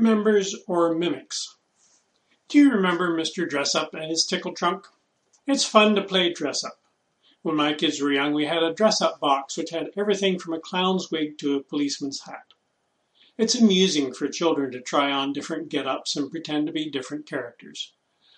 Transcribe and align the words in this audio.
Members 0.00 0.54
or 0.68 0.94
mimics? 0.94 1.56
Do 2.48 2.58
you 2.58 2.70
remember 2.70 3.08
Mr. 3.08 3.48
Dressup 3.48 3.94
and 3.94 4.08
his 4.08 4.24
tickle 4.24 4.52
trunk? 4.52 4.86
It's 5.44 5.64
fun 5.64 5.96
to 5.96 6.02
play 6.02 6.32
dress 6.32 6.62
up. 6.62 6.78
When 7.42 7.56
my 7.56 7.74
kids 7.74 8.00
were 8.00 8.12
young, 8.12 8.32
we 8.32 8.46
had 8.46 8.62
a 8.62 8.72
dress 8.72 9.02
up 9.02 9.18
box 9.18 9.56
which 9.56 9.70
had 9.70 9.90
everything 9.96 10.38
from 10.38 10.54
a 10.54 10.60
clown's 10.60 11.10
wig 11.10 11.36
to 11.38 11.56
a 11.56 11.64
policeman's 11.64 12.20
hat. 12.20 12.54
It's 13.36 13.56
amusing 13.56 14.14
for 14.14 14.28
children 14.28 14.70
to 14.70 14.80
try 14.80 15.10
on 15.10 15.32
different 15.32 15.68
get 15.68 15.88
ups 15.88 16.14
and 16.14 16.30
pretend 16.30 16.68
to 16.68 16.72
be 16.72 16.88
different 16.88 17.26
characters. 17.26 17.92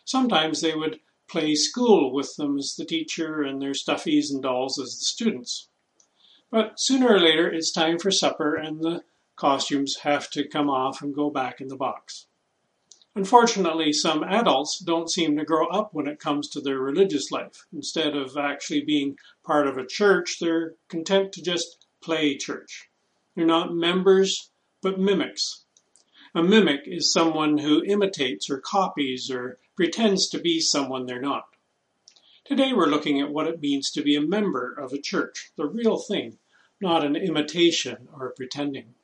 Sometimes 0.07 0.63
they 0.63 0.75
would 0.75 1.01
play 1.29 1.55
school 1.55 2.11
with 2.11 2.37
them 2.37 2.57
as 2.57 2.75
the 2.75 2.87
teacher 2.87 3.43
and 3.43 3.61
their 3.61 3.75
stuffies 3.75 4.31
and 4.31 4.43
dolls 4.43 4.79
as 4.79 4.97
the 4.97 5.05
students. 5.05 5.69
But 6.51 6.81
sooner 6.81 7.09
or 7.09 7.21
later, 7.21 7.53
it's 7.53 7.71
time 7.71 7.99
for 7.99 8.11
supper 8.11 8.55
and 8.55 8.81
the 8.81 9.03
costumes 9.41 9.97
have 10.03 10.29
to 10.29 10.47
come 10.47 10.69
off 10.69 11.01
and 11.01 11.15
go 11.15 11.31
back 11.31 11.63
in 11.63 11.69
the 11.69 11.77
box. 11.77 12.27
Unfortunately, 13.17 13.91
some 13.91 14.23
adults 14.23 14.79
don't 14.79 15.11
seem 15.11 15.35
to 15.39 15.47
grow 15.47 15.67
up 15.69 15.95
when 15.95 16.07
it 16.07 16.21
comes 16.21 16.47
to 16.51 16.61
their 16.61 16.79
religious 16.79 17.33
life. 17.33 17.67
Instead 17.73 18.15
of 18.15 18.37
actually 18.37 18.83
being 18.83 19.17
part 19.43 19.67
of 19.67 19.79
a 19.79 19.87
church, 19.87 20.37
they're 20.41 20.75
content 20.89 21.33
to 21.33 21.43
just 21.43 21.87
play 22.03 22.37
church. 22.37 22.91
They're 23.35 23.47
not 23.47 23.75
members, 23.75 24.51
but 24.83 25.01
mimics. 25.01 25.65
A 26.35 26.43
mimic 26.43 26.83
is 26.85 27.11
someone 27.11 27.57
who 27.59 27.83
imitates 27.83 28.51
or 28.51 28.61
copies 28.61 29.31
or 29.31 29.59
pretends 29.75 30.29
to 30.29 30.39
be 30.39 30.61
someone 30.61 31.07
they're 31.07 31.19
not. 31.21 31.47
Today 32.45 32.75
we're 32.75 32.87
looking 32.87 33.21
at 33.21 33.33
what 33.33 33.47
it 33.47 33.63
means 33.63 33.91
to 33.93 34.03
be 34.03 34.17
a 34.17 34.21
member 34.21 34.73
of 34.73 34.93
a 34.93 35.01
church, 35.01 35.51
the 35.57 35.67
real 35.67 35.99
thing, 35.99 36.39
not 36.79 37.05
an 37.05 37.17
imitation 37.17 38.07
or 38.13 38.35
pretending. 38.37 38.95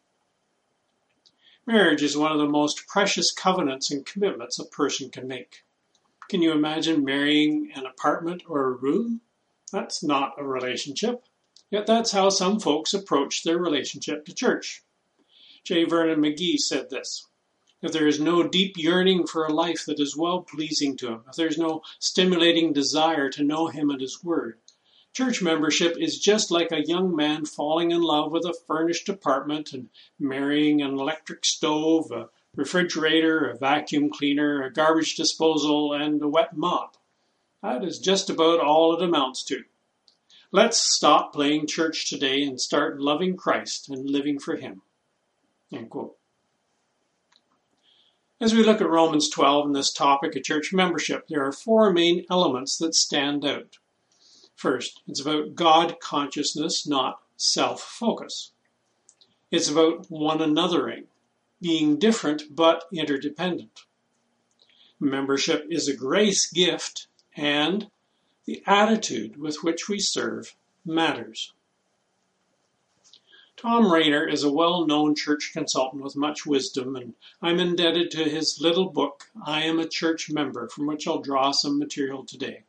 Marriage 1.69 2.05
is 2.05 2.17
one 2.17 2.31
of 2.31 2.39
the 2.39 2.47
most 2.47 2.87
precious 2.87 3.33
covenants 3.33 3.91
and 3.91 4.07
commitments 4.07 4.57
a 4.57 4.65
person 4.65 5.11
can 5.11 5.27
make. 5.27 5.65
Can 6.29 6.41
you 6.41 6.53
imagine 6.53 7.05
marrying 7.05 7.73
an 7.75 7.85
apartment 7.85 8.45
or 8.47 8.67
a 8.67 8.77
room? 8.77 9.21
That's 9.73 10.01
not 10.01 10.39
a 10.39 10.45
relationship. 10.45 11.25
Yet 11.69 11.87
that's 11.87 12.13
how 12.13 12.29
some 12.29 12.61
folks 12.61 12.95
approach 12.95 13.43
their 13.43 13.59
relationship 13.59 14.25
to 14.27 14.35
church. 14.35 14.85
J. 15.65 15.83
Vernon 15.83 16.21
McGee 16.21 16.57
said 16.57 16.89
this 16.89 17.27
If 17.83 17.91
there 17.91 18.07
is 18.07 18.21
no 18.21 18.47
deep 18.47 18.77
yearning 18.77 19.27
for 19.27 19.45
a 19.45 19.53
life 19.53 19.87
that 19.87 19.99
is 19.99 20.17
well 20.17 20.43
pleasing 20.43 20.97
to 20.99 21.09
Him, 21.09 21.25
if 21.29 21.35
there 21.35 21.49
is 21.49 21.59
no 21.59 21.83
stimulating 21.99 22.73
desire 22.73 23.29
to 23.31 23.43
know 23.43 23.67
Him 23.67 23.91
and 23.91 24.01
His 24.01 24.23
Word, 24.23 24.61
Church 25.17 25.41
membership 25.41 25.97
is 25.99 26.19
just 26.19 26.51
like 26.51 26.71
a 26.71 26.87
young 26.87 27.17
man 27.17 27.47
falling 27.47 27.91
in 27.91 28.03
love 28.03 28.31
with 28.31 28.45
a 28.45 28.53
furnished 28.67 29.09
apartment 29.09 29.73
and 29.73 29.89
marrying 30.19 30.83
an 30.83 30.91
electric 30.91 31.43
stove, 31.43 32.13
a 32.13 32.29
refrigerator, 32.55 33.49
a 33.49 33.57
vacuum 33.57 34.11
cleaner, 34.11 34.63
a 34.63 34.71
garbage 34.71 35.15
disposal, 35.17 35.95
and 35.95 36.21
a 36.21 36.29
wet 36.29 36.55
mop. 36.55 36.99
That 37.63 37.83
is 37.83 37.99
just 37.99 38.29
about 38.29 38.61
all 38.61 38.95
it 38.95 39.03
amounts 39.03 39.43
to. 39.45 39.65
Let's 40.53 40.95
stop 40.95 41.33
playing 41.33 41.67
church 41.67 42.11
today 42.11 42.43
and 42.43 42.61
start 42.61 43.01
loving 43.01 43.39
Christ 43.39 43.89
and 43.89 44.11
living 44.11 44.39
for 44.39 44.57
Him. 44.57 44.83
As 48.39 48.53
we 48.53 48.63
look 48.63 48.83
at 48.83 48.91
Romans 48.91 49.31
12 49.31 49.65
and 49.65 49.75
this 49.75 49.95
topic 49.95 50.37
of 50.37 50.43
church 50.43 50.75
membership, 50.75 51.27
there 51.29 51.43
are 51.43 51.53
four 51.53 51.91
main 51.91 52.27
elements 52.29 52.77
that 52.77 52.95
stand 52.95 53.47
out. 53.47 53.79
First, 54.57 55.03
it's 55.07 55.21
about 55.21 55.55
God 55.55 56.01
consciousness, 56.01 56.87
not 56.87 57.21
self 57.37 57.83
focus. 57.83 58.53
It's 59.51 59.69
about 59.69 60.11
one 60.11 60.39
anothering, 60.39 61.09
being 61.61 61.99
different 61.99 62.57
but 62.57 62.85
interdependent. 62.91 63.85
Membership 64.99 65.67
is 65.69 65.89
a 65.89 65.95
grace 65.95 66.51
gift, 66.51 67.07
and 67.37 67.91
the 68.47 68.63
attitude 68.67 69.37
with 69.37 69.63
which 69.63 69.91
we 69.91 69.99
serve 69.99 70.57
matters. 70.87 71.53
Tom 73.59 73.93
Rainer 73.93 74.27
is 74.27 74.43
a 74.43 74.53
well 74.53 74.87
known 74.87 75.15
church 75.15 75.51
consultant 75.53 76.03
with 76.03 76.17
much 76.17 76.47
wisdom, 76.47 76.97
and 76.97 77.15
I'm 77.43 77.61
indebted 77.61 78.11
to 78.13 78.25
his 78.25 78.59
little 78.61 78.89
book, 78.89 79.31
I 79.45 79.65
Am 79.65 79.79
a 79.79 79.89
Church 79.89 80.31
Member, 80.31 80.69
from 80.69 80.87
which 80.87 81.07
I'll 81.07 81.21
draw 81.21 81.51
some 81.51 81.79
material 81.79 82.25
today. 82.25 82.66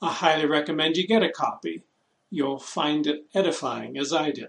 I 0.00 0.12
highly 0.12 0.46
recommend 0.46 0.96
you 0.96 1.06
get 1.06 1.22
a 1.22 1.30
copy. 1.30 1.84
You'll 2.30 2.58
find 2.58 3.06
it 3.06 3.26
edifying, 3.34 3.96
as 3.98 4.12
I 4.12 4.30
did. 4.30 4.48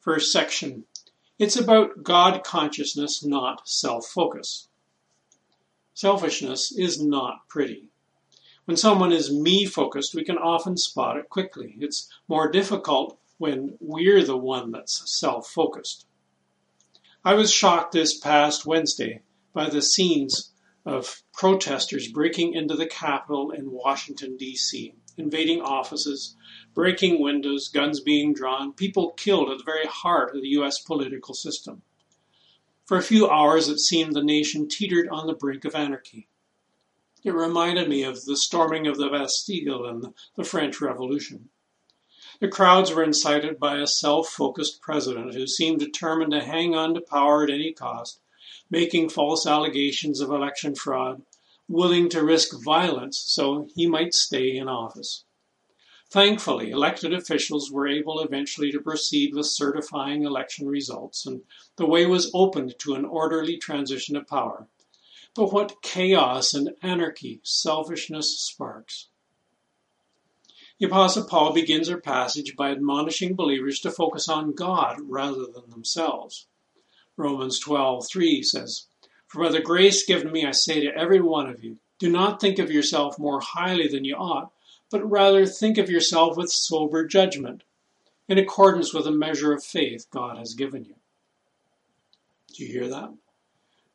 First 0.00 0.30
section 0.30 0.84
it's 1.38 1.56
about 1.56 2.02
God 2.02 2.42
consciousness, 2.44 3.22
not 3.22 3.68
self 3.68 4.06
focus. 4.06 4.68
Selfishness 5.92 6.72
is 6.72 7.00
not 7.02 7.46
pretty. 7.48 7.90
When 8.64 8.76
someone 8.76 9.12
is 9.12 9.32
me 9.32 9.66
focused, 9.66 10.14
we 10.14 10.24
can 10.24 10.38
often 10.38 10.76
spot 10.78 11.18
it 11.18 11.28
quickly. 11.28 11.76
It's 11.78 12.08
more 12.26 12.50
difficult 12.50 13.18
when 13.38 13.76
we're 13.80 14.24
the 14.24 14.36
one 14.36 14.72
that's 14.72 15.18
self 15.18 15.48
focused. 15.48 16.06
I 17.22 17.34
was 17.34 17.52
shocked 17.52 17.92
this 17.92 18.18
past 18.18 18.64
Wednesday 18.64 19.20
by 19.52 19.68
the 19.68 19.82
scenes 19.82 20.52
of 20.86 21.22
protesters 21.32 22.06
breaking 22.12 22.54
into 22.54 22.76
the 22.76 22.86
Capitol 22.86 23.50
in 23.50 23.72
Washington, 23.72 24.36
D.C., 24.36 24.94
invading 25.18 25.60
offices, 25.60 26.36
breaking 26.74 27.20
windows, 27.20 27.68
guns 27.68 27.98
being 28.00 28.32
drawn, 28.32 28.72
people 28.72 29.10
killed 29.12 29.50
at 29.50 29.58
the 29.58 29.64
very 29.64 29.86
heart 29.86 30.34
of 30.34 30.42
the 30.42 30.48
U.S. 30.50 30.78
political 30.78 31.34
system. 31.34 31.82
For 32.84 32.96
a 32.96 33.02
few 33.02 33.28
hours, 33.28 33.68
it 33.68 33.80
seemed 33.80 34.14
the 34.14 34.22
nation 34.22 34.68
teetered 34.68 35.08
on 35.08 35.26
the 35.26 35.34
brink 35.34 35.64
of 35.64 35.74
anarchy. 35.74 36.28
It 37.24 37.34
reminded 37.34 37.88
me 37.88 38.04
of 38.04 38.24
the 38.24 38.36
storming 38.36 38.86
of 38.86 38.96
the 38.96 39.08
Bastille 39.08 39.86
in 39.86 40.14
the 40.36 40.44
French 40.44 40.80
Revolution. 40.80 41.48
The 42.38 42.46
crowds 42.46 42.92
were 42.92 43.02
incited 43.02 43.58
by 43.58 43.78
a 43.78 43.88
self 43.88 44.28
focused 44.28 44.80
president 44.80 45.34
who 45.34 45.48
seemed 45.48 45.80
determined 45.80 46.30
to 46.30 46.44
hang 46.44 46.76
on 46.76 46.94
to 46.94 47.00
power 47.00 47.42
at 47.42 47.50
any 47.50 47.72
cost 47.72 48.20
making 48.70 49.08
false 49.08 49.46
allegations 49.46 50.20
of 50.20 50.30
election 50.30 50.74
fraud, 50.74 51.22
willing 51.68 52.08
to 52.08 52.24
risk 52.24 52.62
violence 52.62 53.18
so 53.18 53.68
he 53.74 53.86
might 53.86 54.14
stay 54.14 54.56
in 54.56 54.68
office. 54.68 55.24
Thankfully, 56.08 56.70
elected 56.70 57.12
officials 57.12 57.70
were 57.70 57.88
able 57.88 58.20
eventually 58.20 58.70
to 58.70 58.80
proceed 58.80 59.34
with 59.34 59.46
certifying 59.46 60.22
election 60.22 60.68
results, 60.68 61.26
and 61.26 61.42
the 61.76 61.86
way 61.86 62.06
was 62.06 62.30
opened 62.32 62.78
to 62.78 62.94
an 62.94 63.04
orderly 63.04 63.56
transition 63.56 64.16
of 64.16 64.28
power. 64.28 64.68
But 65.34 65.52
what 65.52 65.82
chaos 65.82 66.54
and 66.54 66.74
anarchy 66.80 67.40
selfishness 67.42 68.38
sparks! 68.38 69.08
The 70.78 70.86
Apostle 70.86 71.24
Paul 71.24 71.52
begins 71.52 71.88
our 71.88 72.00
passage 72.00 72.54
by 72.54 72.70
admonishing 72.70 73.34
believers 73.34 73.80
to 73.80 73.90
focus 73.90 74.28
on 74.28 74.52
God 74.52 74.98
rather 75.00 75.46
than 75.46 75.70
themselves. 75.70 76.46
Romans 77.16 77.62
12:3 77.64 78.44
says, 78.44 78.86
For 79.26 79.42
by 79.42 79.50
the 79.50 79.60
grace 79.60 80.04
given 80.04 80.32
me, 80.32 80.44
I 80.44 80.50
say 80.50 80.80
to 80.80 80.94
every 80.94 81.20
one 81.20 81.48
of 81.48 81.64
you, 81.64 81.78
do 81.98 82.10
not 82.10 82.40
think 82.40 82.58
of 82.58 82.70
yourself 82.70 83.18
more 83.18 83.40
highly 83.40 83.88
than 83.88 84.04
you 84.04 84.16
ought, 84.16 84.52
but 84.90 85.08
rather 85.10 85.46
think 85.46 85.78
of 85.78 85.88
yourself 85.88 86.36
with 86.36 86.50
sober 86.50 87.06
judgment, 87.06 87.62
in 88.28 88.38
accordance 88.38 88.92
with 88.92 89.04
the 89.04 89.10
measure 89.10 89.52
of 89.52 89.64
faith 89.64 90.06
God 90.10 90.36
has 90.36 90.54
given 90.54 90.84
you. 90.84 90.96
Do 92.54 92.64
you 92.64 92.72
hear 92.72 92.88
that? 92.88 93.14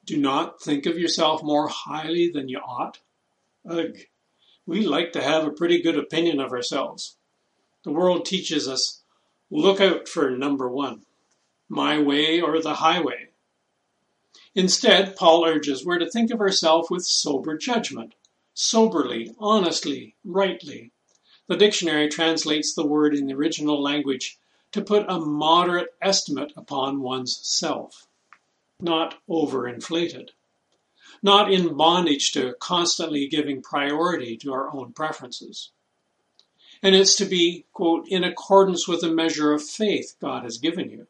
Do 0.05 0.17
not 0.17 0.61
think 0.61 0.85
of 0.85 0.97
yourself 0.97 1.43
more 1.43 1.67
highly 1.67 2.29
than 2.29 2.49
you 2.49 2.57
ought. 2.57 2.99
Ugh. 3.69 3.97
We 4.65 4.85
like 4.85 5.11
to 5.13 5.21
have 5.21 5.45
a 5.45 5.51
pretty 5.51 5.81
good 5.81 5.97
opinion 5.97 6.39
of 6.39 6.51
ourselves. 6.51 7.17
The 7.83 7.91
world 7.91 8.25
teaches 8.25 8.67
us 8.67 9.01
look 9.49 9.79
out 9.79 10.07
for 10.07 10.31
number 10.31 10.69
one 10.69 11.05
my 11.71 11.97
way 11.97 12.41
or 12.41 12.61
the 12.61 12.73
highway. 12.73 13.29
Instead, 14.53 15.15
Paul 15.15 15.45
urges 15.45 15.85
we're 15.85 15.99
to 15.99 16.09
think 16.09 16.29
of 16.29 16.41
ourselves 16.41 16.89
with 16.89 17.05
sober 17.05 17.57
judgment, 17.57 18.13
soberly, 18.53 19.33
honestly, 19.39 20.17
rightly. 20.25 20.91
The 21.47 21.55
dictionary 21.55 22.09
translates 22.09 22.73
the 22.73 22.85
word 22.85 23.15
in 23.15 23.25
the 23.25 23.35
original 23.35 23.81
language 23.81 24.37
to 24.73 24.81
put 24.81 25.05
a 25.07 25.17
moderate 25.17 25.95
estimate 26.01 26.51
upon 26.57 26.99
one's 26.99 27.39
self, 27.41 28.05
not 28.81 29.15
overinflated, 29.29 30.31
not 31.23 31.53
in 31.53 31.77
bondage 31.77 32.33
to 32.33 32.53
constantly 32.59 33.29
giving 33.29 33.61
priority 33.61 34.35
to 34.35 34.51
our 34.51 34.75
own 34.75 34.91
preferences. 34.91 35.71
And 36.83 36.95
it's 36.95 37.15
to 37.15 37.25
be, 37.25 37.65
quote, 37.71 38.09
in 38.09 38.25
accordance 38.25 38.89
with 38.89 38.99
the 38.99 39.13
measure 39.13 39.53
of 39.53 39.63
faith 39.63 40.17
God 40.19 40.43
has 40.43 40.57
given 40.57 40.89
you 40.89 41.07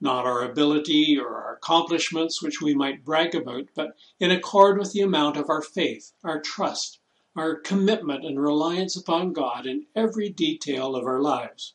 not 0.00 0.26
our 0.26 0.42
ability 0.42 1.18
or 1.18 1.28
our 1.34 1.54
accomplishments 1.56 2.42
which 2.42 2.60
we 2.60 2.74
might 2.74 3.04
brag 3.04 3.34
about, 3.34 3.68
but 3.74 3.96
in 4.20 4.30
accord 4.30 4.78
with 4.78 4.92
the 4.92 5.00
amount 5.00 5.36
of 5.36 5.50
our 5.50 5.62
faith, 5.62 6.12
our 6.22 6.40
trust, 6.40 7.00
our 7.36 7.56
commitment 7.56 8.24
and 8.24 8.40
reliance 8.40 8.96
upon 8.96 9.32
God 9.32 9.66
in 9.66 9.86
every 9.94 10.28
detail 10.28 10.94
of 10.94 11.04
our 11.04 11.20
lives. 11.20 11.74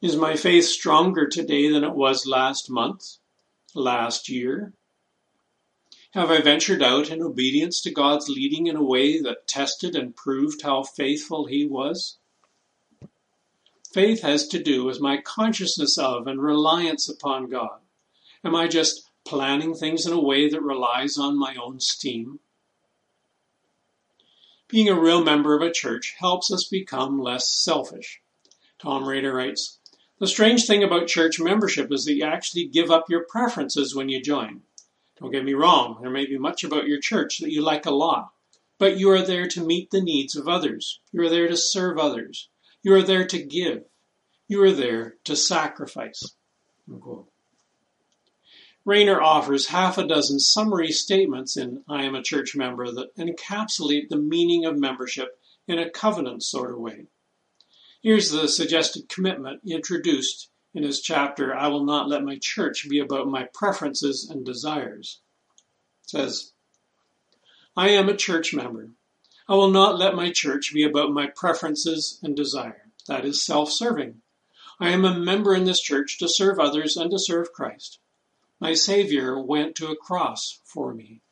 Is 0.00 0.16
my 0.16 0.36
faith 0.36 0.66
stronger 0.66 1.26
today 1.26 1.70
than 1.70 1.84
it 1.84 1.94
was 1.94 2.26
last 2.26 2.70
month? 2.70 3.18
last 3.74 4.28
year? 4.28 4.72
Have 6.12 6.30
I 6.30 6.40
ventured 6.40 6.82
out 6.82 7.10
in 7.10 7.22
obedience 7.22 7.80
to 7.82 7.90
God's 7.90 8.28
leading 8.28 8.66
in 8.66 8.76
a 8.76 8.82
way 8.82 9.20
that 9.20 9.46
tested 9.46 9.94
and 9.94 10.16
proved 10.16 10.62
how 10.62 10.82
faithful 10.82 11.46
He 11.46 11.66
was? 11.66 12.17
Faith 13.92 14.20
has 14.20 14.46
to 14.46 14.62
do 14.62 14.84
with 14.84 15.00
my 15.00 15.16
consciousness 15.16 15.96
of 15.96 16.26
and 16.26 16.42
reliance 16.42 17.08
upon 17.08 17.48
God. 17.48 17.80
Am 18.44 18.54
I 18.54 18.68
just 18.68 19.08
planning 19.24 19.74
things 19.74 20.04
in 20.04 20.12
a 20.12 20.20
way 20.20 20.46
that 20.48 20.62
relies 20.62 21.16
on 21.16 21.38
my 21.38 21.56
own 21.56 21.80
steam? 21.80 22.38
Being 24.68 24.90
a 24.90 25.00
real 25.00 25.24
member 25.24 25.56
of 25.56 25.62
a 25.62 25.72
church 25.72 26.14
helps 26.18 26.52
us 26.52 26.68
become 26.68 27.18
less 27.18 27.50
selfish. 27.50 28.20
Tom 28.78 29.08
Rainer 29.08 29.34
writes, 29.34 29.78
The 30.18 30.26
strange 30.26 30.66
thing 30.66 30.84
about 30.84 31.06
church 31.06 31.40
membership 31.40 31.90
is 31.90 32.04
that 32.04 32.14
you 32.14 32.24
actually 32.24 32.66
give 32.66 32.90
up 32.90 33.08
your 33.08 33.24
preferences 33.24 33.94
when 33.94 34.10
you 34.10 34.20
join. 34.20 34.64
Don't 35.18 35.32
get 35.32 35.46
me 35.46 35.54
wrong, 35.54 35.98
there 36.02 36.10
may 36.10 36.26
be 36.26 36.36
much 36.36 36.62
about 36.62 36.86
your 36.86 37.00
church 37.00 37.38
that 37.38 37.52
you 37.52 37.62
like 37.62 37.86
a 37.86 37.90
lot, 37.90 38.32
but 38.76 38.98
you 38.98 39.10
are 39.10 39.22
there 39.22 39.48
to 39.48 39.64
meet 39.64 39.90
the 39.90 40.02
needs 40.02 40.36
of 40.36 40.46
others. 40.46 41.00
You 41.10 41.22
are 41.22 41.30
there 41.30 41.48
to 41.48 41.56
serve 41.56 41.98
others. 41.98 42.50
You 42.82 42.94
are 42.94 43.02
there 43.02 43.26
to 43.26 43.42
give. 43.42 43.84
You 44.46 44.62
are 44.62 44.72
there 44.72 45.16
to 45.24 45.36
sacrifice. 45.36 46.22
Rainer 48.84 49.20
offers 49.20 49.68
half 49.68 49.98
a 49.98 50.06
dozen 50.06 50.38
summary 50.38 50.92
statements 50.92 51.56
in 51.56 51.84
I 51.88 52.04
Am 52.04 52.14
a 52.14 52.22
Church 52.22 52.56
Member 52.56 52.90
that 52.90 53.14
encapsulate 53.16 54.08
the 54.08 54.16
meaning 54.16 54.64
of 54.64 54.78
membership 54.78 55.38
in 55.66 55.78
a 55.78 55.90
covenant 55.90 56.42
sort 56.42 56.72
of 56.72 56.78
way. 56.78 57.08
Here's 58.00 58.30
the 58.30 58.48
suggested 58.48 59.08
commitment 59.08 59.60
introduced 59.66 60.50
in 60.72 60.82
his 60.84 61.00
chapter, 61.00 61.54
I 61.54 61.68
Will 61.68 61.84
Not 61.84 62.08
Let 62.08 62.22
My 62.22 62.38
Church 62.40 62.88
Be 62.88 63.00
About 63.00 63.28
My 63.28 63.48
Preferences 63.52 64.28
and 64.30 64.46
Desires. 64.46 65.20
It 66.04 66.10
says, 66.10 66.52
I 67.76 67.90
am 67.90 68.08
a 68.08 68.16
church 68.16 68.54
member. 68.54 68.90
I 69.50 69.54
will 69.54 69.70
not 69.70 69.98
let 69.98 70.14
my 70.14 70.30
church 70.30 70.74
be 70.74 70.82
about 70.82 71.10
my 71.10 71.26
preferences 71.26 72.20
and 72.22 72.36
desire. 72.36 72.90
That 73.06 73.24
is 73.24 73.42
self 73.42 73.72
serving. 73.72 74.20
I 74.78 74.90
am 74.90 75.06
a 75.06 75.18
member 75.18 75.54
in 75.54 75.64
this 75.64 75.80
church 75.80 76.18
to 76.18 76.28
serve 76.28 76.60
others 76.60 76.98
and 76.98 77.10
to 77.10 77.18
serve 77.18 77.52
Christ. 77.54 77.98
My 78.60 78.74
Savior 78.74 79.40
went 79.40 79.74
to 79.76 79.90
a 79.90 79.96
cross 79.96 80.60
for 80.64 80.92
me. 80.92 81.22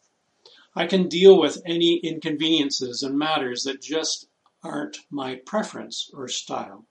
I 0.74 0.86
can 0.86 1.08
deal 1.08 1.38
with 1.38 1.60
any 1.66 1.96
inconveniences 1.96 3.02
and 3.02 3.18
matters 3.18 3.64
that 3.64 3.82
just 3.82 4.28
aren't 4.62 4.98
my 5.10 5.34
preference 5.34 6.10
or 6.14 6.26
style. 6.26 6.86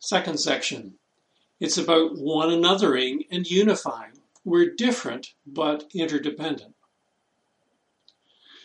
Second 0.00 0.40
section. 0.40 0.94
It's 1.60 1.78
about 1.78 2.18
one 2.18 2.48
anothering 2.48 3.26
and 3.30 3.46
unifying. 3.46 4.18
We're 4.44 4.74
different 4.74 5.34
but 5.46 5.88
interdependent. 5.94 6.74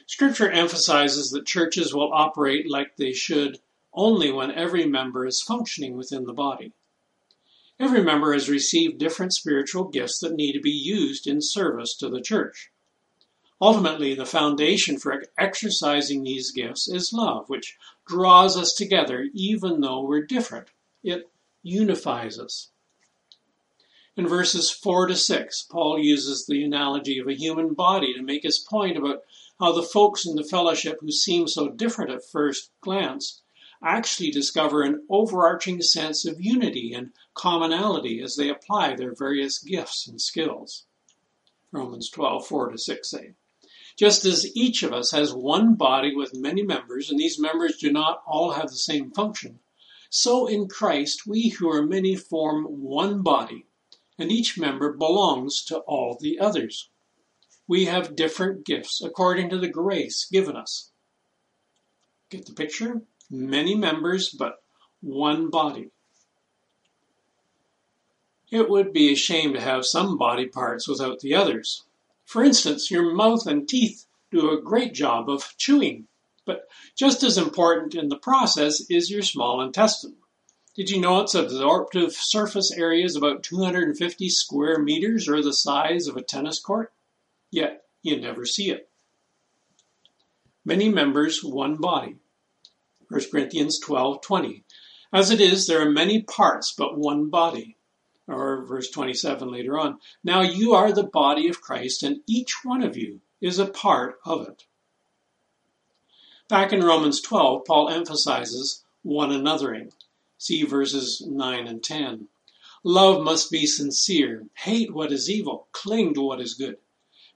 Scripture 0.08 0.50
emphasizes 0.50 1.32
that 1.32 1.46
churches 1.46 1.94
will 1.94 2.14
operate 2.14 2.70
like 2.70 2.96
they 2.96 3.12
should 3.12 3.60
only 3.94 4.32
when 4.32 4.52
every 4.52 4.86
member 4.86 5.26
is 5.26 5.42
functioning 5.42 5.98
within 5.98 6.26
the 6.26 6.34
body. 6.34 6.74
Every 7.80 8.04
member 8.04 8.34
has 8.34 8.48
received 8.50 9.00
different 9.00 9.34
spiritual 9.34 9.86
gifts 9.86 10.20
that 10.20 10.36
need 10.36 10.54
to 10.54 10.62
be 10.62 10.72
used 10.72 11.28
in 11.28 11.42
service 11.42 11.96
to 11.98 12.10
the 12.10 12.22
church. 12.22 12.72
Ultimately, 13.60 14.14
the 14.14 14.26
foundation 14.26 15.00
for 15.00 15.24
exercising 15.38 16.24
these 16.24 16.52
gifts 16.52 16.88
is 16.88 17.14
love, 17.14 17.50
which 17.50 17.78
draws 18.06 18.56
us 18.56 18.74
together 18.74 19.28
even 19.34 19.82
though 19.82 20.02
we're 20.02 20.26
different. 20.26 20.68
It 21.04 21.30
unifies 21.64 22.38
us. 22.38 22.70
In 24.18 24.28
verses 24.28 24.72
4 24.72 25.08
to 25.08 25.16
6, 25.16 25.64
Paul 25.64 26.00
uses 26.00 26.46
the 26.46 26.64
analogy 26.64 27.20
of 27.20 27.28
a 27.28 27.34
human 27.34 27.74
body 27.74 28.14
to 28.14 28.22
make 28.22 28.44
his 28.44 28.60
point 28.60 28.98
about 28.98 29.24
how 29.60 29.72
the 29.72 29.84
folks 29.84 30.26
in 30.26 30.36
the 30.36 30.44
fellowship 30.44 30.98
who 31.00 31.12
seem 31.12 31.48
so 31.48 31.70
different 31.70 32.12
at 32.12 32.30
first 32.30 32.72
glance 32.82 33.42
actually 33.84 34.32
discover 34.32 34.82
an 34.82 35.06
overarching 35.10 35.82
sense 35.82 36.26
of 36.26 36.42
unity 36.42 36.94
and 36.94 37.12
commonality 37.34 38.22
as 38.22 38.36
they 38.36 38.50
apply 38.50 38.96
their 38.96 39.14
various 39.14 39.60
gifts 39.60 40.08
and 40.08 40.20
skills. 40.20 40.86
Romans 41.72 42.10
12, 42.10 42.48
4 42.48 42.72
to 42.72 42.78
6 42.78 43.10
say. 43.10 43.34
Just 43.98 44.26
as 44.26 44.56
each 44.56 44.84
of 44.84 44.92
us 44.92 45.12
has 45.12 45.34
one 45.34 45.76
body 45.76 46.14
with 46.16 46.34
many 46.34 46.64
members, 46.64 47.10
and 47.10 47.20
these 47.20 47.40
members 47.40 47.78
do 47.78 47.92
not 47.92 48.24
all 48.28 48.52
have 48.52 48.70
the 48.70 48.76
same 48.76 49.12
function, 49.12 49.60
so 50.10 50.48
in 50.48 50.68
Christ 50.68 51.26
we 51.26 51.50
who 51.50 51.70
are 51.70 51.86
many 51.86 52.16
form 52.16 52.66
one 52.66 53.22
body, 53.22 53.68
and 54.18 54.32
each 54.32 54.58
member 54.58 54.94
belongs 54.94 55.64
to 55.66 55.80
all 55.80 56.18
the 56.20 56.40
others. 56.40 56.90
We 57.68 57.86
have 57.86 58.16
different 58.16 58.66
gifts 58.66 59.02
according 59.02 59.50
to 59.50 59.58
the 59.58 59.70
grace 59.70 60.26
given 60.32 60.56
us. 60.56 60.92
Get 62.30 62.46
the 62.46 62.54
picture? 62.54 63.02
Many 63.30 63.76
members, 63.76 64.30
but 64.30 64.62
one 65.02 65.50
body. 65.50 65.90
It 68.52 68.70
would 68.70 68.94
be 68.94 69.12
a 69.12 69.16
shame 69.16 69.54
to 69.54 69.62
have 69.62 69.86
some 69.86 70.18
body 70.18 70.46
parts 70.46 70.88
without 70.88 71.20
the 71.20 71.34
others. 71.34 71.84
For 72.26 72.44
instance, 72.44 72.92
your 72.92 73.14
mouth 73.14 73.48
and 73.48 73.68
teeth 73.68 74.06
do 74.32 74.52
a 74.52 74.62
great 74.62 74.94
job 74.94 75.30
of 75.30 75.56
chewing, 75.58 76.08
but 76.46 76.68
just 76.96 77.24
as 77.24 77.38
important 77.38 77.96
in 77.96 78.10
the 78.10 78.18
process 78.18 78.82
is 78.90 79.10
your 79.10 79.24
small 79.24 79.62
intestine. 79.62 80.18
Did 80.76 80.90
you 80.90 81.00
know 81.00 81.22
its 81.22 81.34
absorptive 81.34 82.14
surface 82.14 82.72
area 82.72 83.06
is 83.06 83.16
about 83.16 83.44
250 83.44 84.30
square 84.30 84.78
meters 84.78 85.28
or 85.28 85.42
the 85.42 85.54
size 85.54 86.08
of 86.08 86.18
a 86.18 86.22
tennis 86.22 86.60
court? 86.60 86.92
Yet 87.56 87.86
you 88.02 88.20
never 88.20 88.46
see 88.46 88.70
it. 88.70 88.90
Many 90.66 90.90
members, 90.90 91.42
one 91.42 91.78
body. 91.78 92.18
1 93.08 93.32
Corinthians 93.32 93.80
12:20. 93.80 94.66
As 95.14 95.32
it 95.32 95.40
is, 95.40 95.66
there 95.66 95.82
are 95.82 95.90
many 95.90 96.22
parts, 96.22 96.74
but 96.78 96.98
one 96.98 97.30
body. 97.30 97.78
Or 98.28 98.66
verse 98.66 98.90
27 98.90 99.50
later 99.50 99.80
on. 99.80 100.00
Now 100.22 100.42
you 100.42 100.74
are 100.74 100.92
the 100.92 101.06
body 101.06 101.48
of 101.48 101.62
Christ, 101.62 102.04
and 102.04 102.20
each 102.28 102.66
one 102.66 102.84
of 102.84 102.98
you 102.98 103.22
is 103.40 103.58
a 103.58 103.68
part 103.68 104.20
of 104.26 104.50
it. 104.50 104.66
Back 106.50 106.74
in 106.74 106.84
Romans 106.84 107.22
12, 107.22 107.64
Paul 107.64 107.88
emphasizes 107.88 108.84
one 109.02 109.30
anothering. 109.30 109.94
See 110.38 110.64
verses 110.64 111.26
9 111.26 111.68
and 111.68 111.82
10. 111.82 112.28
Love 112.84 113.24
must 113.24 113.50
be 113.50 113.66
sincere. 113.66 114.46
Hate 114.56 114.94
what 114.94 115.14
is 115.14 115.30
evil. 115.30 115.70
Cling 115.72 116.16
to 116.16 116.22
what 116.22 116.42
is 116.42 116.54
good. 116.54 116.80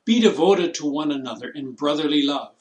Be 0.10 0.20
devoted 0.20 0.74
to 0.74 0.88
one 0.88 1.12
another 1.12 1.52
in 1.52 1.74
brotherly 1.74 2.24
love. 2.24 2.56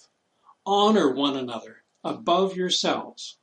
Honor 0.67 1.11
one 1.11 1.35
another 1.35 1.83
above 2.05 2.55
yourselves. 2.55 3.39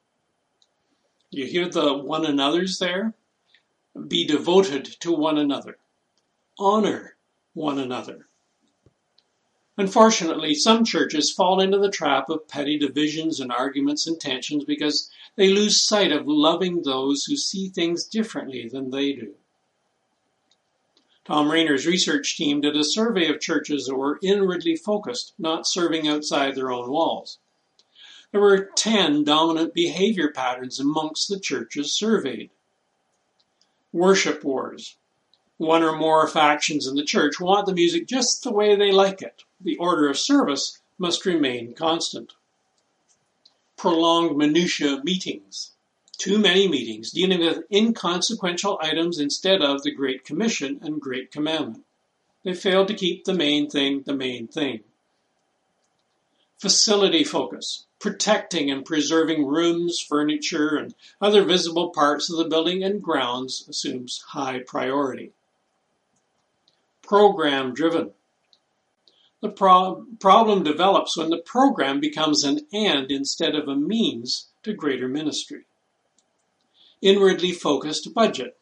You 1.32 1.48
hear 1.48 1.68
the 1.68 1.98
one 1.98 2.24
another's 2.24 2.78
there? 2.78 3.16
Be 4.08 4.24
devoted 4.24 4.86
to 5.00 5.12
one 5.12 5.40
another. 5.40 5.80
Honor 6.60 7.16
one 7.56 7.80
another. 7.80 8.28
Unfortunately, 9.76 10.54
some 10.54 10.86
churches 10.86 11.32
fall 11.32 11.60
into 11.60 11.80
the 11.80 11.90
trap 11.90 12.30
of 12.30 12.48
petty 12.48 12.78
divisions 12.78 13.40
and 13.40 13.52
arguments 13.52 14.06
and 14.06 14.20
tensions 14.22 14.66
because 14.66 15.10
they 15.36 15.50
lose 15.50 15.82
sight 15.82 16.12
of 16.12 16.28
loving 16.28 16.84
those 16.84 17.24
who 17.24 17.36
see 17.36 17.70
things 17.70 18.06
differently 18.06 18.70
than 18.72 18.92
they 18.92 19.14
do. 19.14 19.34
Tom 21.26 21.52
Rainer's 21.52 21.88
research 21.88 22.38
team 22.38 22.62
did 22.62 22.78
a 22.78 22.84
survey 22.84 23.28
of 23.30 23.42
churches 23.42 23.88
that 23.88 23.96
were 23.96 24.20
inwardly 24.22 24.76
focused, 24.76 25.34
not 25.40 25.68
serving 25.68 26.08
outside 26.08 26.54
their 26.54 26.72
own 26.72 26.92
walls. 26.92 27.40
There 28.32 28.42
were 28.42 28.70
10 28.76 29.24
dominant 29.24 29.74
behavior 29.74 30.32
patterns 30.32 30.80
amongst 30.80 31.28
the 31.28 31.40
churches 31.40 31.98
surveyed. 31.98 32.52
Worship 33.92 34.44
wars. 34.44 34.98
One 35.58 35.82
or 35.82 35.98
more 35.98 36.28
factions 36.28 36.86
in 36.86 36.96
the 36.96 37.04
church 37.04 37.40
want 37.40 37.66
the 37.66 37.74
music 37.74 38.08
just 38.08 38.44
the 38.44 38.52
way 38.52 38.76
they 38.76 38.92
like 38.92 39.22
it. 39.24 39.44
The 39.60 39.78
order 39.78 40.08
of 40.08 40.20
service 40.20 40.82
must 41.00 41.26
remain 41.26 41.74
constant. 41.74 42.34
Prolonged 43.78 44.38
minutiae 44.38 45.02
meetings. 45.04 45.72
Too 46.16 46.40
many 46.40 46.68
meetings 46.68 47.12
dealing 47.12 47.40
with 47.40 47.64
inconsequential 47.72 48.80
items 48.82 49.20
instead 49.20 49.62
of 49.62 49.84
the 49.84 49.92
Great 49.92 50.24
Commission 50.24 50.80
and 50.82 51.02
Great 51.02 51.32
Commandment. 51.32 51.84
They 52.44 52.54
failed 52.54 52.88
to 52.90 52.94
keep 52.94 53.26
the 53.26 53.34
main 53.34 53.70
thing 53.70 54.04
the 54.04 54.16
main 54.16 54.48
thing. 54.48 54.82
Facility 56.60 57.24
focus 57.24 57.86
protecting 58.00 58.70
and 58.70 58.86
preserving 58.86 59.48
rooms, 59.48 60.00
furniture, 60.00 60.76
and 60.76 60.94
other 61.20 61.44
visible 61.44 61.90
parts 61.90 62.30
of 62.30 62.38
the 62.38 62.46
building 62.46 62.84
and 62.84 63.02
grounds 63.02 63.66
assumes 63.68 64.24
high 64.28 64.60
priority. 64.60 65.32
Program 67.02 67.74
driven. 67.74 68.12
The 69.42 69.50
pro- 69.50 70.06
problem 70.20 70.64
develops 70.64 71.18
when 71.18 71.30
the 71.30 71.38
program 71.38 72.00
becomes 72.00 72.44
an 72.44 72.68
end 72.72 73.12
instead 73.12 73.56
of 73.56 73.68
a 73.68 73.76
means 73.76 74.50
to 74.62 74.74
greater 74.74 75.08
ministry. 75.08 75.66
Inwardly 77.06 77.52
focused 77.52 78.16
budget. 78.16 78.58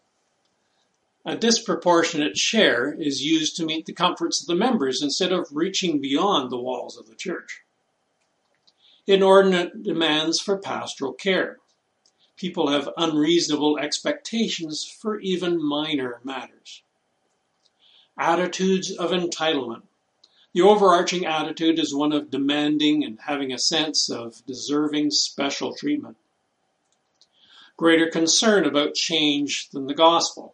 A 1.24 1.38
disproportionate 1.38 2.36
share 2.36 2.92
is 2.92 3.24
used 3.24 3.56
to 3.56 3.66
meet 3.66 3.86
the 3.86 3.94
comforts 3.94 4.42
of 4.42 4.48
the 4.48 4.54
members 4.54 5.02
instead 5.02 5.32
of 5.32 5.48
reaching 5.54 6.02
beyond 6.02 6.52
the 6.52 6.60
walls 6.60 6.98
of 6.98 7.08
the 7.08 7.16
church. 7.16 7.62
Inordinate 9.08 9.82
demands 9.82 10.42
for 10.42 10.58
pastoral 10.58 11.14
care. 11.14 11.60
People 12.36 12.68
have 12.68 12.90
unreasonable 12.98 13.80
expectations 13.80 14.84
for 14.84 15.22
even 15.22 15.64
minor 15.64 16.20
matters. 16.26 16.84
Attitudes 18.18 18.92
of 18.92 19.12
entitlement. 19.12 19.84
The 20.52 20.64
overarching 20.64 21.26
attitude 21.26 21.80
is 21.80 21.96
one 21.96 22.12
of 22.12 22.30
demanding 22.30 23.06
and 23.06 23.20
having 23.22 23.54
a 23.54 23.58
sense 23.58 24.10
of 24.10 24.46
deserving 24.46 25.12
special 25.12 25.74
treatment. 25.74 26.18
Greater 27.78 28.10
concern 28.10 28.66
about 28.66 28.94
change 28.94 29.70
than 29.70 29.88
the 29.88 29.94
gospel. 29.94 30.54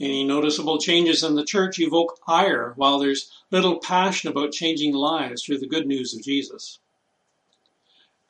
Any 0.00 0.24
noticeable 0.24 0.78
changes 0.78 1.22
in 1.22 1.34
the 1.34 1.44
church 1.44 1.78
evoke 1.78 2.18
ire, 2.26 2.72
while 2.76 2.98
there's 2.98 3.30
little 3.50 3.78
passion 3.78 4.30
about 4.30 4.52
changing 4.52 4.94
lives 4.94 5.44
through 5.44 5.58
the 5.58 5.68
good 5.68 5.86
news 5.86 6.14
of 6.14 6.22
Jesus. 6.22 6.78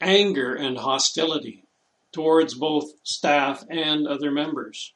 Anger 0.00 0.54
and 0.54 0.78
hostility 0.78 1.64
towards 2.12 2.54
both 2.54 2.92
staff 3.02 3.64
and 3.70 4.06
other 4.06 4.30
members. 4.30 4.92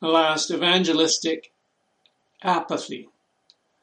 last, 0.00 0.50
evangelistic 0.50 1.52
apathy. 2.42 3.08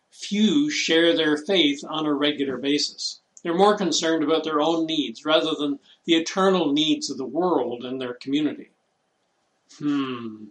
Few 0.10 0.72
share 0.72 1.16
their 1.16 1.38
faith 1.38 1.84
on 1.88 2.08
a 2.08 2.14
regular 2.14 2.58
basis. 2.58 3.20
They're 3.44 3.54
more 3.54 3.78
concerned 3.78 4.24
about 4.24 4.44
their 4.44 4.62
own 4.62 4.86
needs 4.86 5.26
rather 5.26 5.54
than 5.54 5.80
the 6.06 6.16
eternal 6.16 6.74
needs 6.74 7.10
of 7.10 7.18
the 7.18 7.26
world 7.26 7.86
and 7.86 8.02
their 8.02 8.14
community. 8.14 8.72
Hmm. 9.78 10.46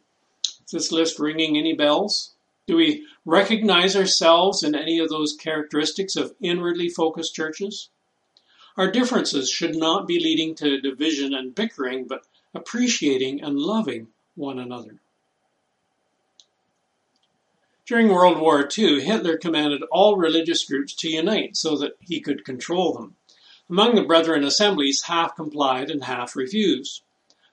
Is 0.65 0.71
this 0.73 0.93
list 0.93 1.19
ringing 1.19 1.57
any 1.57 1.75
bells? 1.75 2.35
Do 2.67 2.77
we 2.77 3.07
recognize 3.25 3.95
ourselves 3.95 4.63
in 4.63 4.75
any 4.75 4.99
of 4.99 5.09
those 5.09 5.37
characteristics 5.37 6.17
of 6.17 6.35
inwardly 6.41 6.89
focused 6.89 7.35
churches? 7.35 7.89
Our 8.77 8.91
differences 8.91 9.51
should 9.51 9.75
not 9.75 10.07
be 10.07 10.19
leading 10.21 10.55
to 10.57 10.81
division 10.81 11.33
and 11.33 11.55
bickering, 11.55 12.07
but 12.07 12.27
appreciating 12.55 13.41
and 13.41 13.59
loving 13.59 14.09
one 14.35 14.59
another. 14.59 15.01
During 17.87 18.09
World 18.09 18.41
War 18.41 18.69
II, 18.77 19.01
Hitler 19.01 19.37
commanded 19.37 19.85
all 19.93 20.17
religious 20.17 20.65
groups 20.65 20.93
to 20.95 21.09
unite 21.09 21.57
so 21.57 21.77
that 21.77 21.97
he 22.01 22.21
could 22.21 22.45
control 22.45 22.93
them. 22.93 23.15
Among 23.71 23.95
the 23.95 24.03
Brethren 24.03 24.43
assemblies, 24.43 25.03
half 25.03 25.37
complied 25.37 25.89
and 25.89 26.03
half 26.03 26.35
refused. 26.35 27.03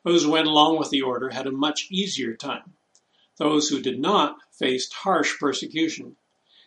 Those 0.04 0.24
who 0.24 0.32
went 0.32 0.48
along 0.48 0.80
with 0.80 0.90
the 0.90 1.04
order 1.04 1.30
had 1.30 1.46
a 1.46 1.52
much 1.52 1.86
easier 1.92 2.34
time. 2.34 2.74
Those 3.38 3.70
who 3.70 3.80
did 3.80 4.00
not 4.00 4.40
faced 4.52 4.94
harsh 4.94 5.38
persecution. 5.38 6.16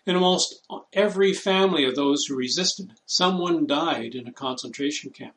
In 0.06 0.14
almost 0.14 0.62
every 0.92 1.32
family 1.32 1.84
of 1.84 1.96
those 1.96 2.26
who 2.26 2.36
resisted, 2.36 2.92
someone 3.04 3.66
died 3.66 4.14
in 4.14 4.28
a 4.28 4.32
concentration 4.32 5.10
camp. 5.10 5.34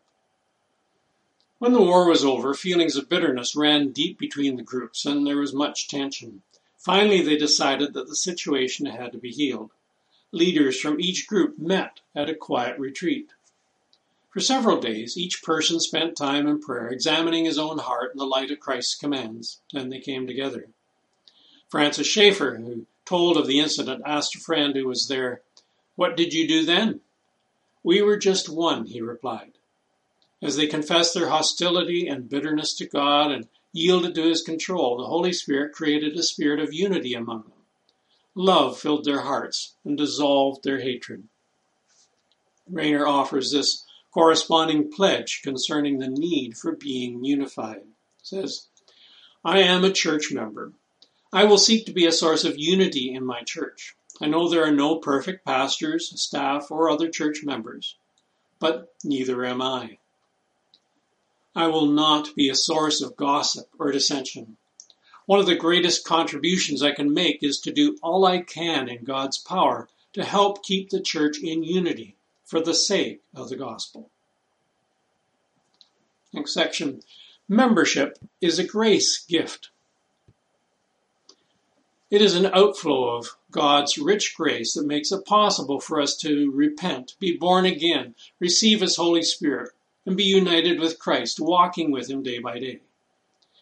When 1.57 1.73
the 1.73 1.81
war 1.81 2.07
was 2.07 2.23
over, 2.23 2.53
feelings 2.53 2.95
of 2.95 3.09
bitterness 3.09 3.55
ran 3.55 3.91
deep 3.91 4.19
between 4.19 4.55
the 4.55 4.61
groups, 4.61 5.03
and 5.03 5.25
there 5.25 5.37
was 5.37 5.51
much 5.51 5.87
tension. 5.87 6.43
Finally, 6.79 7.21
they 7.21 7.35
decided 7.35 7.93
that 7.93 8.07
the 8.07 8.15
situation 8.15 8.85
had 8.85 9.11
to 9.11 9.17
be 9.17 9.31
healed. 9.31 9.71
Leaders 10.31 10.79
from 10.79 10.99
each 10.99 11.27
group 11.27 11.59
met 11.59 11.99
at 12.15 12.29
a 12.29 12.35
quiet 12.35 12.79
retreat. 12.79 13.31
For 14.29 14.39
several 14.39 14.79
days, 14.79 15.17
each 15.17 15.43
person 15.43 15.79
spent 15.79 16.15
time 16.15 16.47
in 16.47 16.61
prayer, 16.61 16.87
examining 16.87 17.45
his 17.45 17.57
own 17.57 17.79
heart 17.79 18.13
in 18.13 18.17
the 18.17 18.25
light 18.25 18.51
of 18.51 18.59
Christ's 18.59 18.95
commands. 18.95 19.59
Then 19.73 19.89
they 19.89 19.99
came 19.99 20.25
together. 20.25 20.69
Francis 21.67 22.07
Schaeffer, 22.07 22.55
who 22.55 22.85
told 23.05 23.35
of 23.35 23.47
the 23.47 23.59
incident, 23.59 24.03
asked 24.05 24.35
a 24.35 24.39
friend 24.39 24.75
who 24.75 24.87
was 24.87 25.07
there, 25.07 25.41
What 25.95 26.15
did 26.15 26.33
you 26.33 26.47
do 26.47 26.63
then? 26.63 27.01
We 27.83 28.01
were 28.01 28.17
just 28.17 28.47
one, 28.47 28.85
he 28.85 29.01
replied. 29.01 29.53
As 30.41 30.55
they 30.55 30.67
confessed 30.67 31.13
their 31.13 31.29
hostility 31.29 32.07
and 32.07 32.29
bitterness 32.29 32.73
to 32.75 32.85
God 32.85 33.31
and 33.31 33.47
yielded 33.71 34.15
to 34.15 34.23
his 34.23 34.41
control, 34.41 34.97
the 34.97 35.07
Holy 35.07 35.33
Spirit 35.33 35.73
created 35.73 36.15
a 36.15 36.23
spirit 36.23 36.59
of 36.59 36.73
unity 36.73 37.13
among 37.13 37.43
them. 37.43 37.53
Love 38.35 38.79
filled 38.79 39.05
their 39.05 39.21
hearts 39.21 39.75
and 39.83 39.97
dissolved 39.97 40.63
their 40.63 40.79
hatred. 40.79 41.27
Rainer 42.69 43.05
offers 43.05 43.51
this 43.51 43.85
corresponding 44.11 44.91
pledge 44.91 45.41
concerning 45.43 45.99
the 45.99 46.07
need 46.07 46.57
for 46.57 46.75
being 46.75 47.23
unified. 47.23 47.83
Says, 48.21 48.67
I 49.43 49.59
am 49.59 49.83
a 49.83 49.91
church 49.91 50.31
member. 50.31 50.73
I 51.31 51.45
will 51.45 51.57
seek 51.57 51.85
to 51.85 51.93
be 51.93 52.05
a 52.05 52.11
source 52.11 52.43
of 52.43 52.57
unity 52.57 53.13
in 53.13 53.25
my 53.25 53.43
church. 53.43 53.95
I 54.21 54.27
know 54.27 54.49
there 54.49 54.63
are 54.63 54.71
no 54.71 54.97
perfect 54.97 55.45
pastors, 55.45 56.11
staff, 56.21 56.71
or 56.71 56.89
other 56.89 57.09
church 57.09 57.43
members, 57.43 57.95
but 58.59 58.93
neither 59.03 59.45
am 59.45 59.61
I. 59.61 59.99
I 61.55 61.67
will 61.67 61.87
not 61.87 62.35
be 62.35 62.49
a 62.49 62.55
source 62.55 63.01
of 63.01 63.15
gossip 63.15 63.69
or 63.79 63.91
dissension. 63.91 64.57
One 65.25 65.39
of 65.39 65.45
the 65.45 65.55
greatest 65.55 66.05
contributions 66.05 66.81
I 66.81 66.91
can 66.91 67.13
make 67.13 67.43
is 67.43 67.59
to 67.59 67.71
do 67.71 67.97
all 68.01 68.25
I 68.25 68.39
can 68.39 68.89
in 68.89 69.03
God's 69.03 69.37
power 69.37 69.89
to 70.13 70.23
help 70.23 70.63
keep 70.63 70.89
the 70.89 71.01
church 71.01 71.39
in 71.39 71.63
unity 71.63 72.15
for 72.45 72.61
the 72.61 72.73
sake 72.73 73.21
of 73.35 73.49
the 73.49 73.55
gospel. 73.55 74.09
Next 76.33 76.53
section 76.53 77.01
Membership 77.47 78.19
is 78.41 78.59
a 78.59 78.63
grace 78.63 79.17
gift. 79.17 79.69
It 82.11 82.21
is 82.21 82.35
an 82.35 82.47
outflow 82.47 83.15
of 83.17 83.37
God's 83.49 83.97
rich 83.97 84.35
grace 84.35 84.73
that 84.73 84.85
makes 84.85 85.11
it 85.11 85.25
possible 85.25 85.79
for 85.79 85.99
us 85.99 86.15
to 86.17 86.51
repent, 86.51 87.15
be 87.19 87.35
born 87.35 87.65
again, 87.65 88.13
receive 88.39 88.81
His 88.81 88.97
Holy 88.97 89.23
Spirit, 89.23 89.71
and 90.05 90.17
be 90.17 90.23
united 90.23 90.79
with 90.79 90.99
Christ, 90.99 91.39
walking 91.39 91.91
with 91.91 92.09
Him 92.09 92.23
day 92.23 92.39
by 92.39 92.59
day. 92.59 92.79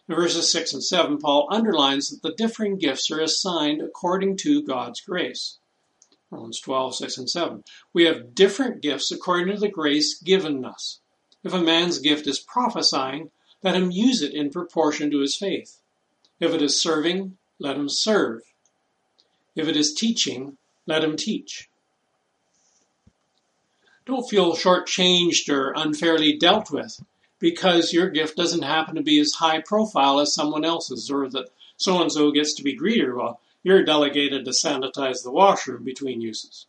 In 0.09 0.15
verses 0.15 0.51
6 0.51 0.73
and 0.73 0.83
7, 0.83 1.17
Paul 1.17 1.47
underlines 1.51 2.09
that 2.09 2.21
the 2.21 2.33
differing 2.33 2.77
gifts 2.77 3.11
are 3.11 3.19
assigned 3.19 3.81
according 3.81 4.37
to 4.37 4.63
God's 4.63 5.01
grace. 5.01 5.57
Romans 6.31 6.59
12, 6.59 6.95
6 6.95 7.17
and 7.17 7.29
7. 7.29 7.63
We 7.93 8.05
have 8.05 8.35
different 8.35 8.81
gifts 8.81 9.11
according 9.11 9.53
to 9.53 9.59
the 9.59 9.69
grace 9.69 10.17
given 10.17 10.63
us. 10.63 10.99
If 11.43 11.53
a 11.53 11.61
man's 11.61 11.99
gift 11.99 12.27
is 12.27 12.39
prophesying, 12.39 13.31
let 13.63 13.75
him 13.75 13.91
use 13.91 14.21
it 14.21 14.33
in 14.33 14.49
proportion 14.49 15.11
to 15.11 15.19
his 15.19 15.35
faith. 15.35 15.79
If 16.39 16.53
it 16.53 16.61
is 16.61 16.81
serving, 16.81 17.37
let 17.59 17.77
him 17.77 17.89
serve. 17.89 18.41
If 19.55 19.67
it 19.67 19.75
is 19.75 19.93
teaching, 19.93 20.57
let 20.85 21.03
him 21.03 21.17
teach. 21.17 21.69
Don't 24.07 24.29
feel 24.29 24.55
shortchanged 24.55 25.49
or 25.53 25.73
unfairly 25.75 26.37
dealt 26.37 26.71
with 26.71 27.03
because 27.39 27.91
your 27.91 28.09
gift 28.09 28.37
doesn't 28.37 28.61
happen 28.61 28.95
to 28.95 29.01
be 29.01 29.19
as 29.19 29.33
high 29.33 29.59
profile 29.59 30.21
as 30.21 30.33
someone 30.33 30.63
else's, 30.63 31.11
or 31.11 31.27
that 31.29 31.49
so 31.75 32.01
and 32.01 32.09
so 32.09 32.31
gets 32.31 32.53
to 32.53 32.63
be 32.63 32.77
greeter 32.77 33.17
while 33.17 33.41
you're 33.63 33.83
delegated 33.83 34.45
to 34.45 34.51
sanitize 34.51 35.23
the 35.23 35.31
washroom 35.31 35.83
between 35.83 36.21
uses. 36.21 36.67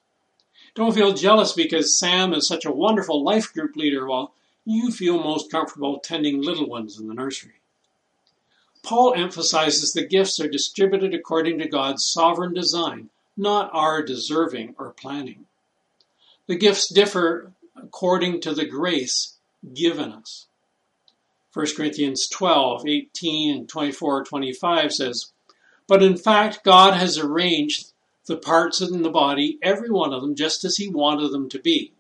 Don't 0.75 0.97
feel 0.97 1.13
jealous 1.13 1.53
because 1.53 1.97
Sam 1.97 2.35
is 2.35 2.49
such 2.49 2.65
a 2.65 2.73
wonderful 2.73 3.23
life 3.23 3.55
group 3.55 3.77
leader 3.77 4.05
while 4.09 4.35
you 4.65 4.91
feel 4.91 5.23
most 5.23 5.49
comfortable 5.49 6.01
tending 6.01 6.43
little 6.43 6.69
ones 6.69 6.99
in 6.99 7.07
the 7.07 7.15
nursery. 7.15 7.61
Paul 8.83 9.15
emphasizes 9.15 9.93
the 9.93 10.05
gifts 10.05 10.41
are 10.41 10.49
distributed 10.49 11.15
according 11.15 11.61
to 11.61 11.69
God's 11.69 12.05
sovereign 12.05 12.53
design, 12.53 13.11
not 13.37 13.71
our 13.73 14.03
deserving 14.03 14.75
or 14.77 14.91
planning. 14.91 15.47
The 16.49 16.57
gifts 16.57 16.89
differ 16.89 17.53
according 17.77 18.41
to 18.41 18.55
the 18.55 18.65
grace 18.65 19.37
given 19.75 20.13
us. 20.13 20.47
1 21.53 21.67
Corinthians 21.77 22.27
12, 22.27 22.87
18, 22.87 23.67
24, 23.67 24.25
25 24.25 24.93
says, 24.93 25.31
But 25.87 26.03
in 26.03 26.17
fact, 26.17 26.65
God 26.65 26.95
has 26.95 27.19
arranged 27.19 27.93
the 28.25 28.39
parts 28.39 28.81
in 28.81 29.03
the 29.03 29.11
body, 29.11 29.59
every 29.61 29.91
one 29.91 30.15
of 30.15 30.23
them, 30.23 30.35
just 30.35 30.65
as 30.65 30.79
He 30.79 30.89
wanted 30.89 31.33
them 31.33 31.51
to 31.51 31.59
be. 31.59 31.93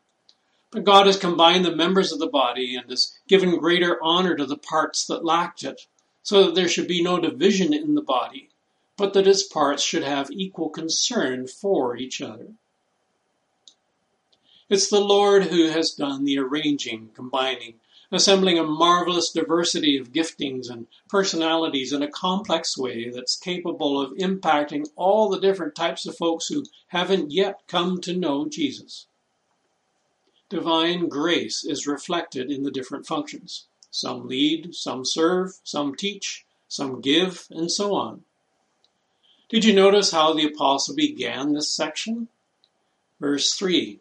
But 0.70 0.84
God 0.84 1.06
has 1.06 1.18
combined 1.18 1.66
the 1.66 1.76
members 1.76 2.10
of 2.10 2.18
the 2.18 2.26
body 2.26 2.74
and 2.74 2.88
has 2.88 3.18
given 3.28 3.58
greater 3.58 3.98
honor 4.02 4.34
to 4.34 4.46
the 4.46 4.56
parts 4.56 5.06
that 5.08 5.26
lacked 5.26 5.62
it, 5.62 5.86
so 6.22 6.44
that 6.44 6.54
there 6.54 6.68
should 6.68 6.88
be 6.88 7.02
no 7.02 7.20
division 7.20 7.74
in 7.74 7.94
the 7.94 8.00
body, 8.00 8.48
but 8.96 9.12
that 9.12 9.26
its 9.26 9.42
parts 9.42 9.82
should 9.82 10.04
have 10.04 10.30
equal 10.30 10.70
concern 10.70 11.46
for 11.46 11.98
each 11.98 12.22
other. 12.22 12.54
It's 14.70 14.90
the 14.90 15.00
Lord 15.00 15.44
who 15.44 15.68
has 15.68 15.92
done 15.92 16.24
the 16.24 16.38
arranging, 16.38 17.08
combining, 17.14 17.80
assembling 18.12 18.58
a 18.58 18.64
marvelous 18.64 19.30
diversity 19.30 19.96
of 19.96 20.12
giftings 20.12 20.68
and 20.68 20.86
personalities 21.08 21.90
in 21.90 22.02
a 22.02 22.10
complex 22.10 22.76
way 22.76 23.08
that's 23.08 23.34
capable 23.34 23.98
of 23.98 24.12
impacting 24.18 24.86
all 24.94 25.30
the 25.30 25.40
different 25.40 25.74
types 25.74 26.04
of 26.04 26.18
folks 26.18 26.48
who 26.48 26.66
haven't 26.88 27.30
yet 27.30 27.62
come 27.66 27.98
to 28.02 28.14
know 28.14 28.46
Jesus. 28.46 29.06
Divine 30.50 31.08
grace 31.08 31.64
is 31.64 31.86
reflected 31.86 32.50
in 32.50 32.62
the 32.62 32.70
different 32.70 33.06
functions. 33.06 33.68
Some 33.90 34.28
lead, 34.28 34.74
some 34.74 35.02
serve, 35.02 35.52
some 35.64 35.94
teach, 35.94 36.44
some 36.68 37.00
give, 37.00 37.46
and 37.50 37.72
so 37.72 37.94
on. 37.94 38.24
Did 39.48 39.64
you 39.64 39.72
notice 39.72 40.10
how 40.10 40.34
the 40.34 40.44
apostle 40.44 40.94
began 40.94 41.54
this 41.54 41.74
section? 41.74 42.28
Verse 43.18 43.54
3 43.54 44.00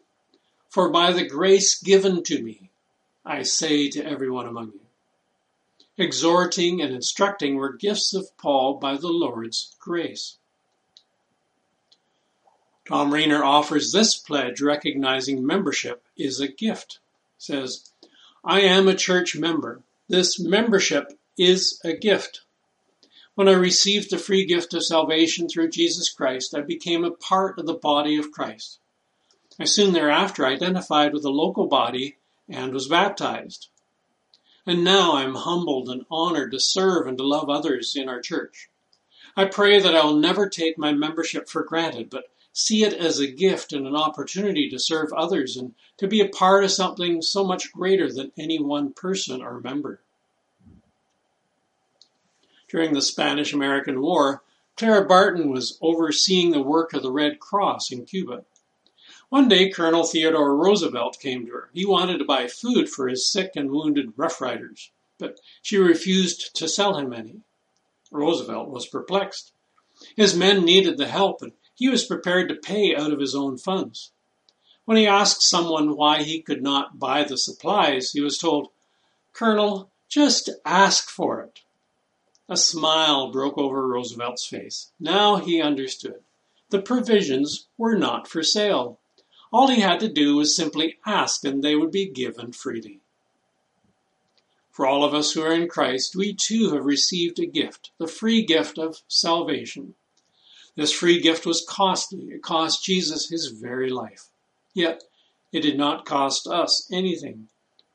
For 0.68 0.90
by 0.90 1.12
the 1.12 1.26
grace 1.26 1.80
given 1.80 2.22
to 2.24 2.42
me, 2.42 2.70
I 3.24 3.42
say 3.42 3.88
to 3.90 4.04
everyone 4.04 4.46
among 4.46 4.72
you. 4.72 4.80
Exhorting 5.96 6.80
and 6.80 6.94
instructing 6.94 7.56
were 7.56 7.72
gifts 7.72 8.14
of 8.14 8.36
Paul 8.36 8.74
by 8.74 8.96
the 8.96 9.08
Lord's 9.08 9.74
grace. 9.80 10.36
Tom 12.86 13.12
Rainer 13.12 13.44
offers 13.44 13.92
this 13.92 14.16
pledge 14.16 14.60
recognizing 14.60 15.44
membership 15.44 16.04
is 16.16 16.40
a 16.40 16.48
gift. 16.48 17.00
says, 17.36 17.90
I 18.44 18.60
am 18.60 18.88
a 18.88 18.94
church 18.94 19.36
member. 19.36 19.82
This 20.08 20.38
membership 20.38 21.18
is 21.36 21.80
a 21.84 21.92
gift. 21.92 22.42
When 23.34 23.48
I 23.48 23.52
received 23.52 24.10
the 24.10 24.18
free 24.18 24.44
gift 24.44 24.72
of 24.74 24.84
salvation 24.84 25.48
through 25.48 25.70
Jesus 25.70 26.08
Christ, 26.08 26.54
I 26.54 26.60
became 26.60 27.04
a 27.04 27.10
part 27.10 27.58
of 27.58 27.66
the 27.66 27.74
body 27.74 28.16
of 28.16 28.32
Christ. 28.32 28.78
I 29.58 29.64
soon 29.64 29.92
thereafter 29.92 30.46
identified 30.46 31.12
with 31.12 31.22
the 31.22 31.30
local 31.30 31.66
body 31.66 32.18
and 32.48 32.72
was 32.72 32.88
baptized. 32.88 33.68
And 34.64 34.84
now 34.84 35.16
I'm 35.16 35.34
humbled 35.34 35.88
and 35.88 36.04
honored 36.10 36.52
to 36.52 36.60
serve 36.60 37.06
and 37.06 37.18
to 37.18 37.26
love 37.26 37.48
others 37.48 37.96
in 37.96 38.08
our 38.08 38.20
church. 38.20 38.68
I 39.36 39.46
pray 39.46 39.80
that 39.80 39.94
I'll 39.94 40.14
never 40.14 40.48
take 40.48 40.78
my 40.78 40.92
membership 40.92 41.48
for 41.48 41.62
granted, 41.62 42.10
but 42.10 42.30
see 42.52 42.84
it 42.84 42.92
as 42.92 43.18
a 43.18 43.30
gift 43.30 43.72
and 43.72 43.86
an 43.86 43.96
opportunity 43.96 44.68
to 44.68 44.78
serve 44.78 45.12
others 45.12 45.56
and 45.56 45.74
to 45.96 46.06
be 46.06 46.20
a 46.20 46.28
part 46.28 46.64
of 46.64 46.70
something 46.70 47.22
so 47.22 47.44
much 47.44 47.72
greater 47.72 48.12
than 48.12 48.32
any 48.36 48.58
one 48.58 48.92
person 48.92 49.40
or 49.40 49.60
member. 49.60 50.00
During 52.68 52.92
the 52.92 53.02
Spanish 53.02 53.52
American 53.52 54.00
War, 54.00 54.42
Clara 54.76 55.06
Barton 55.06 55.50
was 55.50 55.78
overseeing 55.80 56.50
the 56.50 56.62
work 56.62 56.92
of 56.92 57.02
the 57.02 57.10
Red 57.10 57.40
Cross 57.40 57.90
in 57.90 58.04
Cuba. 58.04 58.44
One 59.30 59.48
day, 59.48 59.68
Colonel 59.68 60.04
Theodore 60.04 60.56
Roosevelt 60.56 61.20
came 61.20 61.44
to 61.44 61.52
her. 61.52 61.70
He 61.74 61.84
wanted 61.84 62.18
to 62.18 62.24
buy 62.24 62.46
food 62.46 62.88
for 62.88 63.08
his 63.08 63.30
sick 63.30 63.52
and 63.56 63.70
wounded 63.70 64.14
Rough 64.16 64.40
Riders, 64.40 64.90
but 65.18 65.38
she 65.60 65.76
refused 65.76 66.56
to 66.56 66.66
sell 66.66 66.96
him 66.96 67.12
any. 67.12 67.42
Roosevelt 68.10 68.70
was 68.70 68.86
perplexed. 68.86 69.52
His 70.16 70.34
men 70.34 70.64
needed 70.64 70.96
the 70.96 71.08
help, 71.08 71.42
and 71.42 71.52
he 71.74 71.88
was 71.88 72.06
prepared 72.06 72.48
to 72.48 72.54
pay 72.54 72.96
out 72.96 73.12
of 73.12 73.20
his 73.20 73.34
own 73.34 73.58
funds. 73.58 74.12
When 74.86 74.96
he 74.96 75.06
asked 75.06 75.42
someone 75.42 75.96
why 75.96 76.22
he 76.22 76.40
could 76.40 76.62
not 76.62 76.98
buy 76.98 77.22
the 77.22 77.36
supplies, 77.36 78.12
he 78.12 78.22
was 78.22 78.38
told, 78.38 78.68
Colonel, 79.34 79.90
just 80.08 80.48
ask 80.64 81.10
for 81.10 81.42
it. 81.42 81.60
A 82.48 82.56
smile 82.56 83.30
broke 83.30 83.58
over 83.58 83.86
Roosevelt's 83.86 84.46
face. 84.46 84.90
Now 84.98 85.36
he 85.36 85.60
understood. 85.60 86.22
The 86.70 86.80
provisions 86.80 87.66
were 87.76 87.96
not 87.96 88.26
for 88.26 88.42
sale. 88.42 88.98
All 89.52 89.68
he 89.68 89.80
had 89.80 90.00
to 90.00 90.08
do 90.08 90.36
was 90.36 90.54
simply 90.54 90.98
ask, 91.06 91.44
and 91.44 91.62
they 91.62 91.74
would 91.74 91.90
be 91.90 92.06
given 92.06 92.52
freely. 92.52 93.00
For 94.70 94.86
all 94.86 95.02
of 95.02 95.14
us 95.14 95.32
who 95.32 95.42
are 95.42 95.52
in 95.52 95.68
Christ, 95.68 96.14
we 96.14 96.34
too 96.34 96.72
have 96.74 96.84
received 96.84 97.38
a 97.40 97.46
gift, 97.46 97.90
the 97.98 98.06
free 98.06 98.44
gift 98.44 98.78
of 98.78 99.02
salvation. 99.08 99.94
This 100.76 100.92
free 100.92 101.20
gift 101.20 101.46
was 101.46 101.66
costly. 101.68 102.26
It 102.26 102.42
cost 102.42 102.84
Jesus 102.84 103.30
his 103.30 103.48
very 103.48 103.90
life. 103.90 104.28
Yet, 104.74 105.02
it 105.50 105.62
did 105.62 105.76
not 105.76 106.04
cost 106.04 106.46
us 106.46 106.86
anything. 106.92 107.48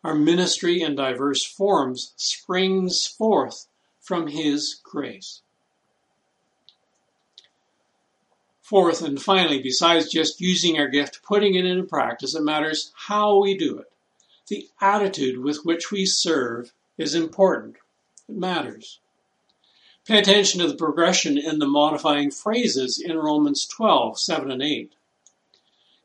Our 0.03 0.15
ministry 0.15 0.81
in 0.81 0.95
diverse 0.95 1.45
forms 1.45 2.13
springs 2.17 3.07
forth 3.07 3.67
from 4.01 4.27
his 4.27 4.81
grace. 4.83 5.42
Fourth 8.63 9.01
and 9.01 9.21
finally, 9.21 9.61
besides 9.61 10.09
just 10.09 10.39
using 10.39 10.79
our 10.79 10.87
gift, 10.87 11.21
putting 11.21 11.55
it 11.55 11.65
into 11.65 11.83
practice, 11.83 12.33
it 12.33 12.43
matters 12.43 12.93
how 12.95 13.41
we 13.41 13.57
do 13.57 13.77
it. 13.77 13.91
The 14.47 14.69
attitude 14.79 15.43
with 15.43 15.65
which 15.65 15.91
we 15.91 16.05
serve 16.05 16.71
is 16.97 17.13
important. 17.13 17.75
It 18.29 18.37
matters. 18.37 18.99
Pay 20.05 20.17
attention 20.17 20.61
to 20.61 20.67
the 20.67 20.77
progression 20.77 21.37
in 21.37 21.59
the 21.59 21.67
modifying 21.67 22.31
phrases 22.31 22.99
in 22.99 23.17
Romans 23.17 23.65
12, 23.65 24.17
7 24.17 24.49
and 24.49 24.63
8. 24.63 24.93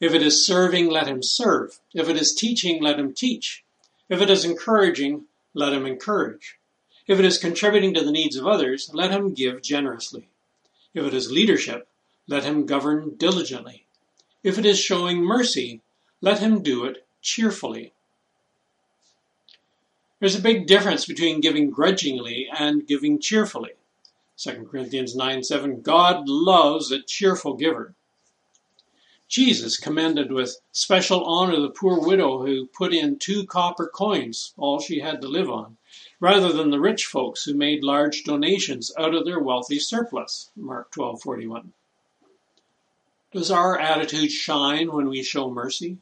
If 0.01 0.13
it 0.13 0.23
is 0.23 0.45
serving, 0.45 0.89
let 0.89 1.07
him 1.07 1.23
serve. 1.23 1.79
If 1.95 2.09
it 2.09 2.17
is 2.17 2.35
teaching, 2.35 2.83
let 2.83 2.99
him 2.99 3.15
teach. 3.15 3.63
If 4.09 4.21
it 4.21 4.31
is 4.31 4.45
encouraging, 4.45 5.27
let 5.55 5.73
him 5.73 5.87
encourage. 5.87 6.59
If 7.07 7.21
it 7.21 7.25
is 7.25 7.39
contributing 7.39 7.95
to 7.95 8.05
the 8.05 8.11
needs 8.11 8.37
of 8.37 8.49
others, 8.49 8.91
let 8.93 9.13
him 9.13 9.33
give 9.33 9.63
generously. 9.63 10.29
If 10.93 11.05
it 11.05 11.15
is 11.15 11.31
leadership, 11.31 11.87
let 12.29 12.45
him 12.45 12.67
govern 12.67 13.17
diligently. 13.17 13.87
If 14.45 14.59
it 14.59 14.67
is 14.67 14.79
showing 14.79 15.25
mercy, 15.25 15.81
let 16.21 16.39
him 16.41 16.63
do 16.63 16.85
it 16.85 17.07
cheerfully. 17.23 17.93
There's 20.21 20.37
a 20.37 20.43
big 20.43 20.67
difference 20.67 21.07
between 21.07 21.41
giving 21.41 21.71
grudgingly 21.71 22.49
and 22.53 22.87
giving 22.87 23.19
cheerfully. 23.19 23.73
2 24.37 24.69
Corinthians 24.71 25.17
9 25.17 25.43
7, 25.43 25.81
God 25.81 26.29
loves 26.29 26.93
a 26.93 27.03
cheerful 27.03 27.55
giver. 27.55 27.95
Jesus 29.29 29.77
commended 29.77 30.31
with 30.31 30.61
special 30.71 31.25
honor 31.25 31.61
the 31.61 31.71
poor 31.71 32.01
widow 32.01 32.45
who 32.47 32.67
put 32.67 32.95
in 32.95 33.19
two 33.19 33.47
copper 33.47 33.87
coins, 33.87 34.55
all 34.57 34.81
she 34.81 35.01
had 35.01 35.21
to 35.23 35.29
live 35.29 35.51
on, 35.51 35.77
rather 36.21 36.53
than 36.53 36.71
the 36.71 36.81
rich 36.81 37.07
folks 37.07 37.45
who 37.45 37.55
made 37.55 37.83
large 37.83 38.25
donations 38.25 38.93
out 38.99 39.15
of 39.15 39.25
their 39.25 39.41
wealthy 39.41 39.79
surplus. 39.79 40.51
Mark 40.57 40.91
12:41. 40.93 41.73
Does 43.31 43.51
our 43.51 43.79
attitude 43.79 44.33
shine 44.33 44.91
when 44.91 45.11
we 45.11 45.23
show 45.23 45.51
mercy? 45.51 45.99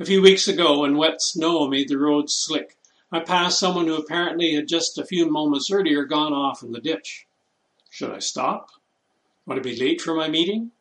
A 0.00 0.04
few 0.04 0.20
weeks 0.20 0.48
ago, 0.48 0.80
when 0.80 0.96
wet 0.96 1.22
snow 1.22 1.68
made 1.68 1.88
the 1.88 1.96
roads 1.96 2.34
slick, 2.34 2.76
I 3.12 3.20
passed 3.20 3.60
someone 3.60 3.86
who 3.86 3.94
apparently 3.94 4.54
had 4.54 4.66
just 4.66 4.98
a 4.98 5.06
few 5.06 5.30
moments 5.30 5.70
earlier 5.70 6.04
gone 6.04 6.32
off 6.32 6.64
in 6.64 6.72
the 6.72 6.80
ditch. 6.80 7.26
Should 7.88 8.10
I 8.10 8.18
stop? 8.18 8.70
Would 9.46 9.58
I 9.58 9.60
be 9.60 9.76
late 9.76 10.00
for 10.00 10.12
my 10.14 10.28
meeting? 10.28 10.72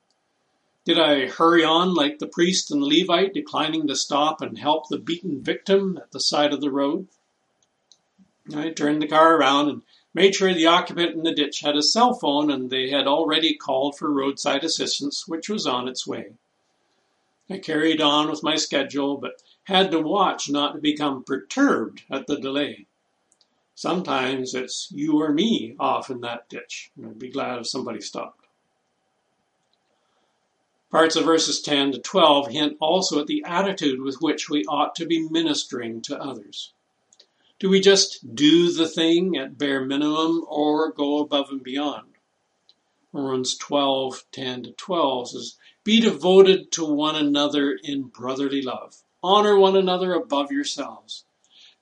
Did 0.85 0.97
I 0.99 1.27
hurry 1.27 1.63
on 1.63 1.93
like 1.93 2.17
the 2.17 2.25
priest 2.25 2.71
and 2.71 2.81
the 2.81 2.87
Levite, 2.87 3.35
declining 3.35 3.87
to 3.89 3.95
stop 3.95 4.41
and 4.41 4.57
help 4.57 4.89
the 4.89 4.97
beaten 4.97 5.43
victim 5.43 5.99
at 6.01 6.11
the 6.11 6.19
side 6.19 6.51
of 6.51 6.61
the 6.61 6.71
road? 6.71 7.07
I 8.55 8.69
turned 8.69 9.03
the 9.03 9.07
car 9.07 9.35
around 9.35 9.69
and 9.69 9.81
made 10.13 10.35
sure 10.35 10.53
the 10.53 10.65
occupant 10.65 11.15
in 11.15 11.23
the 11.23 11.33
ditch 11.33 11.61
had 11.61 11.75
a 11.75 11.83
cell 11.83 12.13
phone 12.13 12.51
and 12.51 12.69
they 12.69 12.89
had 12.89 13.07
already 13.07 13.55
called 13.55 13.97
for 13.97 14.11
roadside 14.11 14.63
assistance, 14.63 15.27
which 15.27 15.49
was 15.49 15.65
on 15.65 15.87
its 15.87 16.05
way. 16.05 16.33
I 17.49 17.57
carried 17.59 18.01
on 18.01 18.29
with 18.29 18.43
my 18.43 18.55
schedule, 18.55 19.17
but 19.17 19.41
had 19.63 19.91
to 19.91 19.99
watch 19.99 20.49
not 20.49 20.73
to 20.73 20.79
become 20.79 21.23
perturbed 21.23 22.03
at 22.09 22.27
the 22.27 22.39
delay. 22.39 22.85
Sometimes 23.75 24.53
it's 24.53 24.89
you 24.91 25.21
or 25.21 25.31
me 25.33 25.75
off 25.79 26.09
in 26.09 26.21
that 26.21 26.49
ditch, 26.49 26.91
and 26.95 27.07
I'd 27.07 27.19
be 27.19 27.29
glad 27.29 27.59
if 27.59 27.67
somebody 27.67 28.01
stopped. 28.01 28.45
Parts 30.91 31.15
of 31.15 31.23
verses 31.23 31.61
10 31.61 31.93
to 31.93 31.99
12 31.99 32.49
hint 32.49 32.77
also 32.81 33.21
at 33.21 33.27
the 33.27 33.43
attitude 33.45 34.01
with 34.01 34.21
which 34.21 34.49
we 34.49 34.65
ought 34.65 34.93
to 34.95 35.05
be 35.05 35.27
ministering 35.29 36.01
to 36.01 36.21
others. 36.21 36.73
Do 37.61 37.69
we 37.69 37.79
just 37.79 38.33
do 38.33 38.71
the 38.71 38.87
thing 38.87 39.37
at 39.37 39.59
bare 39.59 39.85
minimum 39.85 40.43
or 40.47 40.91
go 40.91 41.19
above 41.19 41.51
and 41.51 41.61
beyond? 41.61 42.07
Romans 43.13 43.55
12, 43.55 44.23
10 44.31 44.63
to 44.63 44.71
12 44.71 45.29
says, 45.29 45.57
Be 45.83 46.01
devoted 46.01 46.71
to 46.71 46.83
one 46.83 47.15
another 47.15 47.77
in 47.83 48.05
brotherly 48.05 48.63
love. 48.63 49.03
Honor 49.21 49.59
one 49.59 49.77
another 49.77 50.15
above 50.15 50.51
yourselves. 50.51 51.25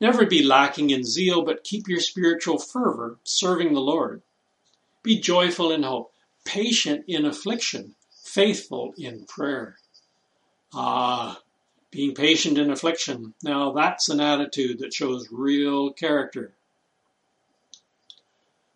Never 0.02 0.26
be 0.26 0.44
lacking 0.44 0.89
in 0.89 1.06
zeal, 1.06 1.44
but 1.44 1.63
keep 1.63 1.88
your 1.88 2.02
spiritual 2.02 2.60
fervor, 2.60 3.18
serving 3.24 3.74
the 3.74 3.80
Lord. 3.80 4.22
Be 5.02 5.18
joyful 5.18 5.72
in 5.72 5.84
hope, 5.84 6.12
patient 6.44 7.06
in 7.08 7.26
affliction, 7.26 7.96
faithful 8.22 8.94
in 8.98 9.24
prayer. 9.28 9.78
Ah, 10.74 11.39
being 11.91 12.13
patient 12.13 12.58
in 12.58 12.69
affliction. 12.69 13.34
Now 13.43 13.71
that's 13.71 14.10
an 14.10 14.19
attitude 14.19 14.80
that 14.80 14.93
shows 14.93 15.28
real 15.32 15.91
character. 15.91 16.54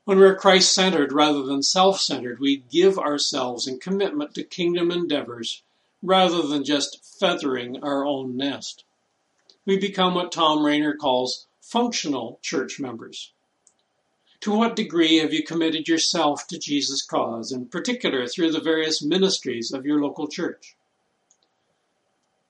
When 0.06 0.20
we're 0.20 0.36
Christ 0.36 0.74
centered 0.74 1.14
rather 1.14 1.44
than 1.44 1.64
self 1.64 2.02
centered, 2.02 2.40
we 2.40 2.58
give 2.58 3.00
ourselves 3.00 3.68
in 3.68 3.80
commitment 3.80 4.34
to 4.34 4.44
kingdom 4.44 4.92
endeavors 4.92 5.62
rather 6.02 6.42
than 6.42 6.66
just 6.66 7.04
feathering 7.20 7.82
our 7.82 8.06
own 8.06 8.36
nest. 8.36 8.84
We 9.66 9.78
become 9.78 10.14
what 10.14 10.32
Tom 10.34 10.66
Rainer 10.66 10.94
calls 10.94 11.48
functional 11.62 12.40
church 12.42 12.80
members. 12.80 13.32
To 14.42 14.52
what 14.52 14.76
degree 14.76 15.20
have 15.20 15.32
you 15.32 15.42
committed 15.42 15.88
yourself 15.88 16.48
to 16.48 16.60
Jesus' 16.60 17.02
cause, 17.02 17.54
in 17.54 17.68
particular 17.68 18.28
through 18.28 18.52
the 18.52 18.60
various 18.60 19.02
ministries 19.02 19.72
of 19.72 19.86
your 19.86 20.02
local 20.02 20.28
church? 20.28 20.76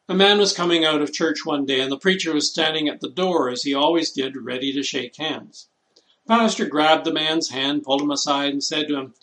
A 0.09 0.13
man 0.13 0.37
was 0.37 0.51
coming 0.51 0.83
out 0.83 1.01
of 1.01 1.13
church 1.13 1.45
one 1.45 1.65
day, 1.65 1.79
and 1.79 1.89
the 1.89 1.97
preacher 1.97 2.33
was 2.33 2.51
standing 2.51 2.89
at 2.89 2.99
the 2.99 3.09
door 3.09 3.49
as 3.49 3.63
he 3.63 3.73
always 3.73 4.11
did, 4.11 4.35
ready 4.35 4.73
to 4.73 4.83
shake 4.83 5.15
hands. 5.15 5.69
The 5.95 6.01
Pastor 6.27 6.65
grabbed 6.65 7.05
the 7.05 7.13
man's 7.13 7.49
hand, 7.49 7.83
pulled 7.83 8.01
him 8.01 8.11
aside, 8.11 8.51
and 8.51 8.61
said 8.61 8.89
to 8.89 8.97
him, 8.97 9.13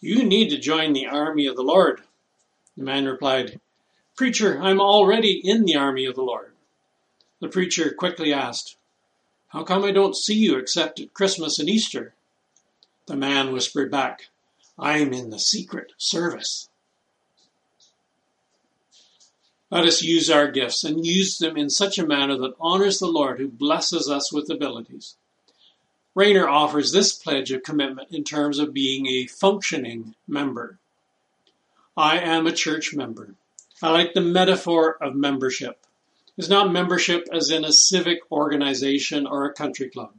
You 0.00 0.24
need 0.24 0.48
to 0.48 0.56
join 0.56 0.94
the 0.94 1.06
army 1.06 1.44
of 1.44 1.56
the 1.56 1.62
Lord. 1.62 2.04
The 2.74 2.84
man 2.84 3.04
replied, 3.04 3.60
Preacher, 4.16 4.58
I'm 4.62 4.80
already 4.80 5.42
in 5.44 5.66
the 5.66 5.76
army 5.76 6.06
of 6.06 6.14
the 6.14 6.22
Lord. 6.22 6.54
The 7.40 7.48
preacher 7.48 7.92
quickly 7.92 8.32
asked, 8.32 8.76
How 9.48 9.62
come 9.62 9.84
I 9.84 9.92
don't 9.92 10.16
see 10.16 10.36
you 10.36 10.56
except 10.56 11.00
at 11.00 11.12
Christmas 11.12 11.58
and 11.58 11.68
Easter? 11.68 12.14
The 13.04 13.16
man 13.16 13.52
whispered 13.52 13.90
back, 13.90 14.30
I'm 14.78 15.12
in 15.12 15.28
the 15.28 15.38
secret 15.38 15.92
service. 15.98 16.69
Let 19.70 19.84
us 19.84 20.02
use 20.02 20.28
our 20.28 20.50
gifts 20.50 20.82
and 20.82 21.06
use 21.06 21.38
them 21.38 21.56
in 21.56 21.70
such 21.70 21.96
a 21.98 22.06
manner 22.06 22.36
that 22.38 22.56
honors 22.58 22.98
the 22.98 23.06
Lord 23.06 23.38
who 23.38 23.48
blesses 23.48 24.10
us 24.10 24.32
with 24.32 24.50
abilities. 24.50 25.14
Rainer 26.14 26.48
offers 26.48 26.90
this 26.90 27.12
pledge 27.12 27.52
of 27.52 27.62
commitment 27.62 28.10
in 28.10 28.24
terms 28.24 28.58
of 28.58 28.74
being 28.74 29.06
a 29.06 29.26
functioning 29.26 30.16
member. 30.26 30.78
I 31.96 32.18
am 32.18 32.46
a 32.46 32.52
church 32.52 32.94
member. 32.94 33.34
I 33.80 33.90
like 33.90 34.12
the 34.12 34.20
metaphor 34.20 34.96
of 35.00 35.14
membership. 35.14 35.86
It's 36.36 36.48
not 36.48 36.72
membership 36.72 37.28
as 37.32 37.50
in 37.50 37.64
a 37.64 37.72
civic 37.72 38.20
organization 38.32 39.26
or 39.26 39.44
a 39.44 39.52
country 39.52 39.88
club. 39.88 40.14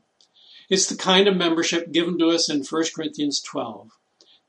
It's 0.69 0.87
the 0.87 0.95
kind 0.95 1.27
of 1.27 1.35
membership 1.35 1.91
given 1.91 2.17
to 2.19 2.29
us 2.29 2.49
in 2.49 2.63
1 2.63 2.83
Corinthians 2.95 3.41
12. 3.41 3.91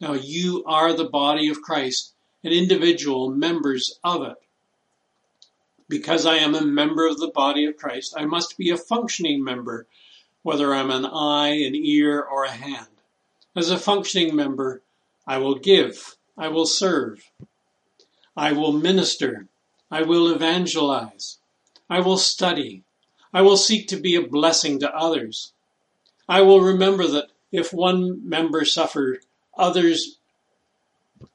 Now 0.01 0.13
you 0.13 0.63
are 0.67 0.93
the 0.93 1.05
body 1.05 1.49
of 1.49 1.63
Christ 1.63 2.13
and 2.45 2.53
individual 2.53 3.31
members 3.31 3.99
of 4.05 4.23
it. 4.23 4.42
Because 5.89 6.25
I 6.27 6.37
am 6.37 6.55
a 6.55 6.63
member 6.63 7.07
of 7.07 7.19
the 7.19 7.29
body 7.29 7.65
of 7.67 7.77
Christ, 7.77 8.15
I 8.17 8.25
must 8.25 8.57
be 8.57 8.71
a 8.71 8.77
functioning 8.77 9.45
member, 9.45 9.87
whether 10.43 10.75
I'm 10.75 10.91
an 10.91 11.07
eye, 11.07 11.55
an 11.67 11.75
ear, 11.75 12.21
or 12.21 12.45
a 12.45 12.51
hand. 12.51 12.87
As 13.55 13.71
a 13.71 13.79
functioning 13.79 14.35
member, 14.35 14.83
I 15.27 15.39
will 15.39 15.57
give, 15.57 16.17
I 16.37 16.49
will 16.49 16.67
serve, 16.67 17.31
I 18.37 18.53
will 18.53 18.73
minister, 18.73 19.47
I 19.91 20.03
will 20.03 20.33
evangelize, 20.33 21.39
I 21.91 22.01
will 22.01 22.17
study, 22.17 22.83
I 23.33 23.43
will 23.43 23.57
seek 23.57 23.89
to 23.89 23.97
be 23.97 24.15
a 24.15 24.27
blessing 24.27 24.81
to 24.81 24.95
others. 24.95 25.53
I 26.29 26.41
will 26.41 26.61
remember 26.61 27.07
that 27.09 27.29
if 27.51 27.73
one 27.73 28.27
member 28.27 28.65
suffers, 28.65 29.19
others, 29.57 30.19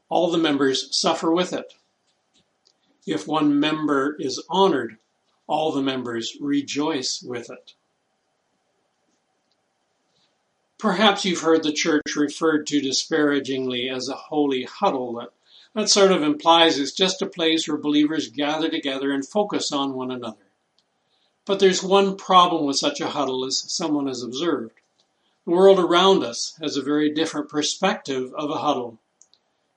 all 0.10 0.32
the 0.32 0.38
members 0.38 0.96
suffer 0.98 1.32
with 1.32 1.54
it. 1.54 1.74
If 3.08 3.26
one 3.26 3.58
member 3.58 4.18
is 4.20 4.44
honored, 4.50 4.98
all 5.48 5.72
the 5.72 5.82
members 5.82 6.36
rejoice 6.42 7.24
with 7.26 7.50
it. 7.50 7.74
Perhaps 10.78 11.24
you've 11.24 11.40
heard 11.40 11.64
the 11.64 11.72
church 11.72 12.18
referred 12.18 12.68
to 12.68 12.82
disparagingly 12.82 13.90
as 13.90 14.10
a 14.10 14.14
holy 14.14 14.64
huddle. 14.64 15.26
That, 15.74 15.90
sort 15.90 16.12
of 16.12 16.22
implies 16.22 16.78
it's 16.78 16.92
just 16.92 17.22
a 17.22 17.28
place 17.28 17.66
where 17.66 17.78
believers 17.78 18.28
gather 18.28 18.70
together 18.70 19.12
and 19.12 19.26
focus 19.26 19.72
on 19.72 19.94
one 19.94 20.12
another. 20.12 20.46
But 21.46 21.60
there's 21.60 21.82
one 21.82 22.18
problem 22.18 22.66
with 22.66 22.76
such 22.76 23.00
a 23.00 23.08
huddle 23.08 23.46
as 23.46 23.72
someone 23.72 24.08
has 24.08 24.22
observed. 24.22 24.82
The 25.46 25.52
world 25.52 25.80
around 25.80 26.26
us 26.26 26.58
has 26.62 26.76
a 26.76 26.82
very 26.82 27.14
different 27.14 27.48
perspective 27.48 28.34
of 28.38 28.50
a 28.50 28.58
huddle. 28.58 29.00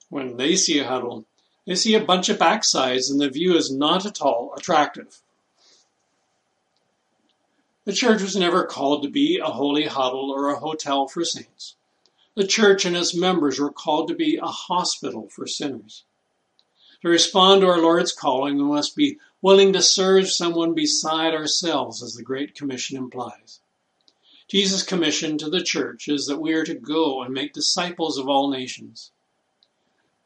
When 0.08 0.36
they 0.36 0.56
see 0.56 0.80
a 0.80 0.88
huddle, 0.88 1.26
they 1.66 1.74
see 1.74 1.94
a 1.94 2.04
bunch 2.04 2.28
of 2.28 2.38
backsides 2.38 3.10
and 3.10 3.20
the 3.20 3.28
view 3.28 3.54
is 3.56 3.70
not 3.70 4.06
at 4.06 4.20
all 4.20 4.54
attractive. 4.56 5.22
The 7.84 7.92
church 7.92 8.22
was 8.22 8.36
never 8.36 8.64
called 8.64 9.02
to 9.02 9.10
be 9.10 9.38
a 9.38 9.46
holy 9.46 9.86
huddle 9.86 10.30
or 10.30 10.48
a 10.48 10.58
hotel 10.58 11.08
for 11.08 11.24
saints. 11.24 11.76
The 12.34 12.46
church 12.46 12.84
and 12.84 12.96
its 12.96 13.14
members 13.14 13.58
were 13.58 13.72
called 13.72 14.08
to 14.08 14.14
be 14.14 14.36
a 14.36 14.46
hospital 14.46 15.28
for 15.28 15.46
sinners. 15.46 16.04
To 17.02 17.08
respond 17.08 17.62
to 17.62 17.68
our 17.68 17.80
Lord's 17.80 18.12
calling, 18.12 18.56
we 18.56 18.64
must 18.64 18.94
be 18.94 19.18
willing 19.42 19.72
to 19.72 19.82
serve 19.82 20.30
someone 20.30 20.74
beside 20.74 21.34
ourselves, 21.34 22.02
as 22.02 22.14
the 22.14 22.22
Great 22.22 22.54
Commission 22.54 22.96
implies. 22.96 23.60
Jesus' 24.48 24.82
commission 24.82 25.38
to 25.38 25.48
the 25.48 25.62
church 25.62 26.08
is 26.08 26.26
that 26.26 26.40
we 26.40 26.52
are 26.52 26.64
to 26.64 26.74
go 26.74 27.22
and 27.22 27.32
make 27.32 27.52
disciples 27.52 28.18
of 28.18 28.28
all 28.28 28.50
nations. 28.50 29.12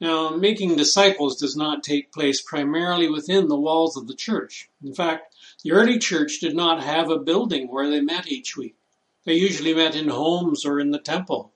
Now, 0.04 0.28
making 0.28 0.76
disciples 0.76 1.34
does 1.34 1.56
not 1.56 1.82
take 1.82 2.12
place 2.12 2.42
primarily 2.42 3.08
within 3.08 3.48
the 3.48 3.58
walls 3.58 3.96
of 3.96 4.06
the 4.06 4.14
church. 4.14 4.68
In 4.84 4.94
fact, 4.94 5.34
the 5.62 5.72
early 5.72 5.98
church 5.98 6.40
did 6.40 6.54
not 6.54 6.82
have 6.82 7.08
a 7.08 7.18
building 7.18 7.68
where 7.68 7.88
they 7.88 8.02
met 8.02 8.30
each 8.30 8.54
week. 8.54 8.76
They 9.24 9.32
usually 9.32 9.72
met 9.72 9.96
in 9.96 10.08
homes 10.08 10.66
or 10.66 10.78
in 10.78 10.90
the 10.90 10.98
temple. 10.98 11.52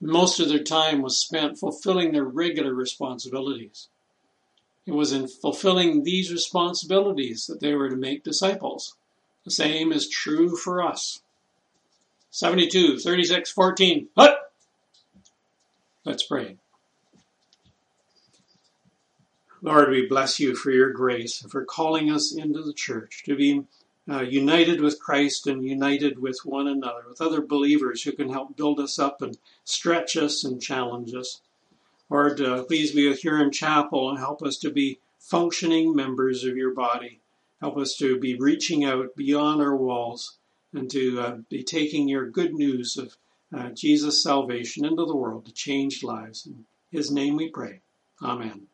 Most 0.00 0.40
of 0.40 0.48
their 0.48 0.62
time 0.62 1.02
was 1.02 1.18
spent 1.18 1.58
fulfilling 1.58 2.12
their 2.12 2.24
regular 2.24 2.72
responsibilities. 2.72 3.88
It 4.86 4.92
was 4.92 5.12
in 5.12 5.28
fulfilling 5.28 6.02
these 6.02 6.32
responsibilities 6.32 7.46
that 7.46 7.60
they 7.60 7.74
were 7.74 7.90
to 7.90 7.96
make 7.96 8.24
disciples. 8.24 8.96
The 9.44 9.50
same 9.50 9.92
is 9.92 10.08
true 10.08 10.56
for 10.56 10.82
us. 10.82 11.20
72, 12.30 13.00
36, 13.00 13.50
14. 13.50 14.08
Hut! 14.16 14.50
Let's 16.06 16.22
pray. 16.22 16.56
Lord, 19.64 19.90
we 19.90 20.06
bless 20.06 20.40
you 20.40 20.56
for 20.56 20.72
your 20.72 20.90
grace, 20.90 21.38
for 21.48 21.64
calling 21.64 22.10
us 22.10 22.34
into 22.34 22.62
the 22.62 22.72
church 22.72 23.22
to 23.26 23.36
be 23.36 23.62
uh, 24.10 24.22
united 24.22 24.80
with 24.80 24.98
Christ 24.98 25.46
and 25.46 25.64
united 25.64 26.18
with 26.18 26.40
one 26.44 26.66
another, 26.66 27.04
with 27.08 27.20
other 27.20 27.40
believers 27.40 28.02
who 28.02 28.10
can 28.10 28.28
help 28.28 28.56
build 28.56 28.80
us 28.80 28.98
up 28.98 29.22
and 29.22 29.38
stretch 29.62 30.16
us 30.16 30.42
and 30.42 30.60
challenge 30.60 31.14
us. 31.14 31.42
Lord, 32.10 32.40
uh, 32.40 32.64
please 32.64 32.90
be 32.90 33.08
with 33.08 33.20
here 33.20 33.40
in 33.40 33.52
Chapel 33.52 34.10
and 34.10 34.18
help 34.18 34.42
us 34.42 34.58
to 34.58 34.70
be 34.70 34.98
functioning 35.20 35.94
members 35.94 36.42
of 36.42 36.56
your 36.56 36.74
body. 36.74 37.20
Help 37.60 37.76
us 37.76 37.96
to 37.98 38.18
be 38.18 38.34
reaching 38.34 38.84
out 38.84 39.14
beyond 39.14 39.62
our 39.62 39.76
walls 39.76 40.38
and 40.72 40.90
to 40.90 41.20
uh, 41.20 41.36
be 41.48 41.62
taking 41.62 42.08
your 42.08 42.28
good 42.28 42.52
news 42.52 42.96
of 42.96 43.16
uh, 43.56 43.68
Jesus' 43.70 44.20
salvation 44.20 44.84
into 44.84 45.04
the 45.04 45.14
world 45.14 45.46
to 45.46 45.52
change 45.52 46.02
lives. 46.02 46.46
In 46.46 46.64
his 46.90 47.12
name 47.12 47.36
we 47.36 47.48
pray. 47.48 47.80
Amen. 48.20 48.66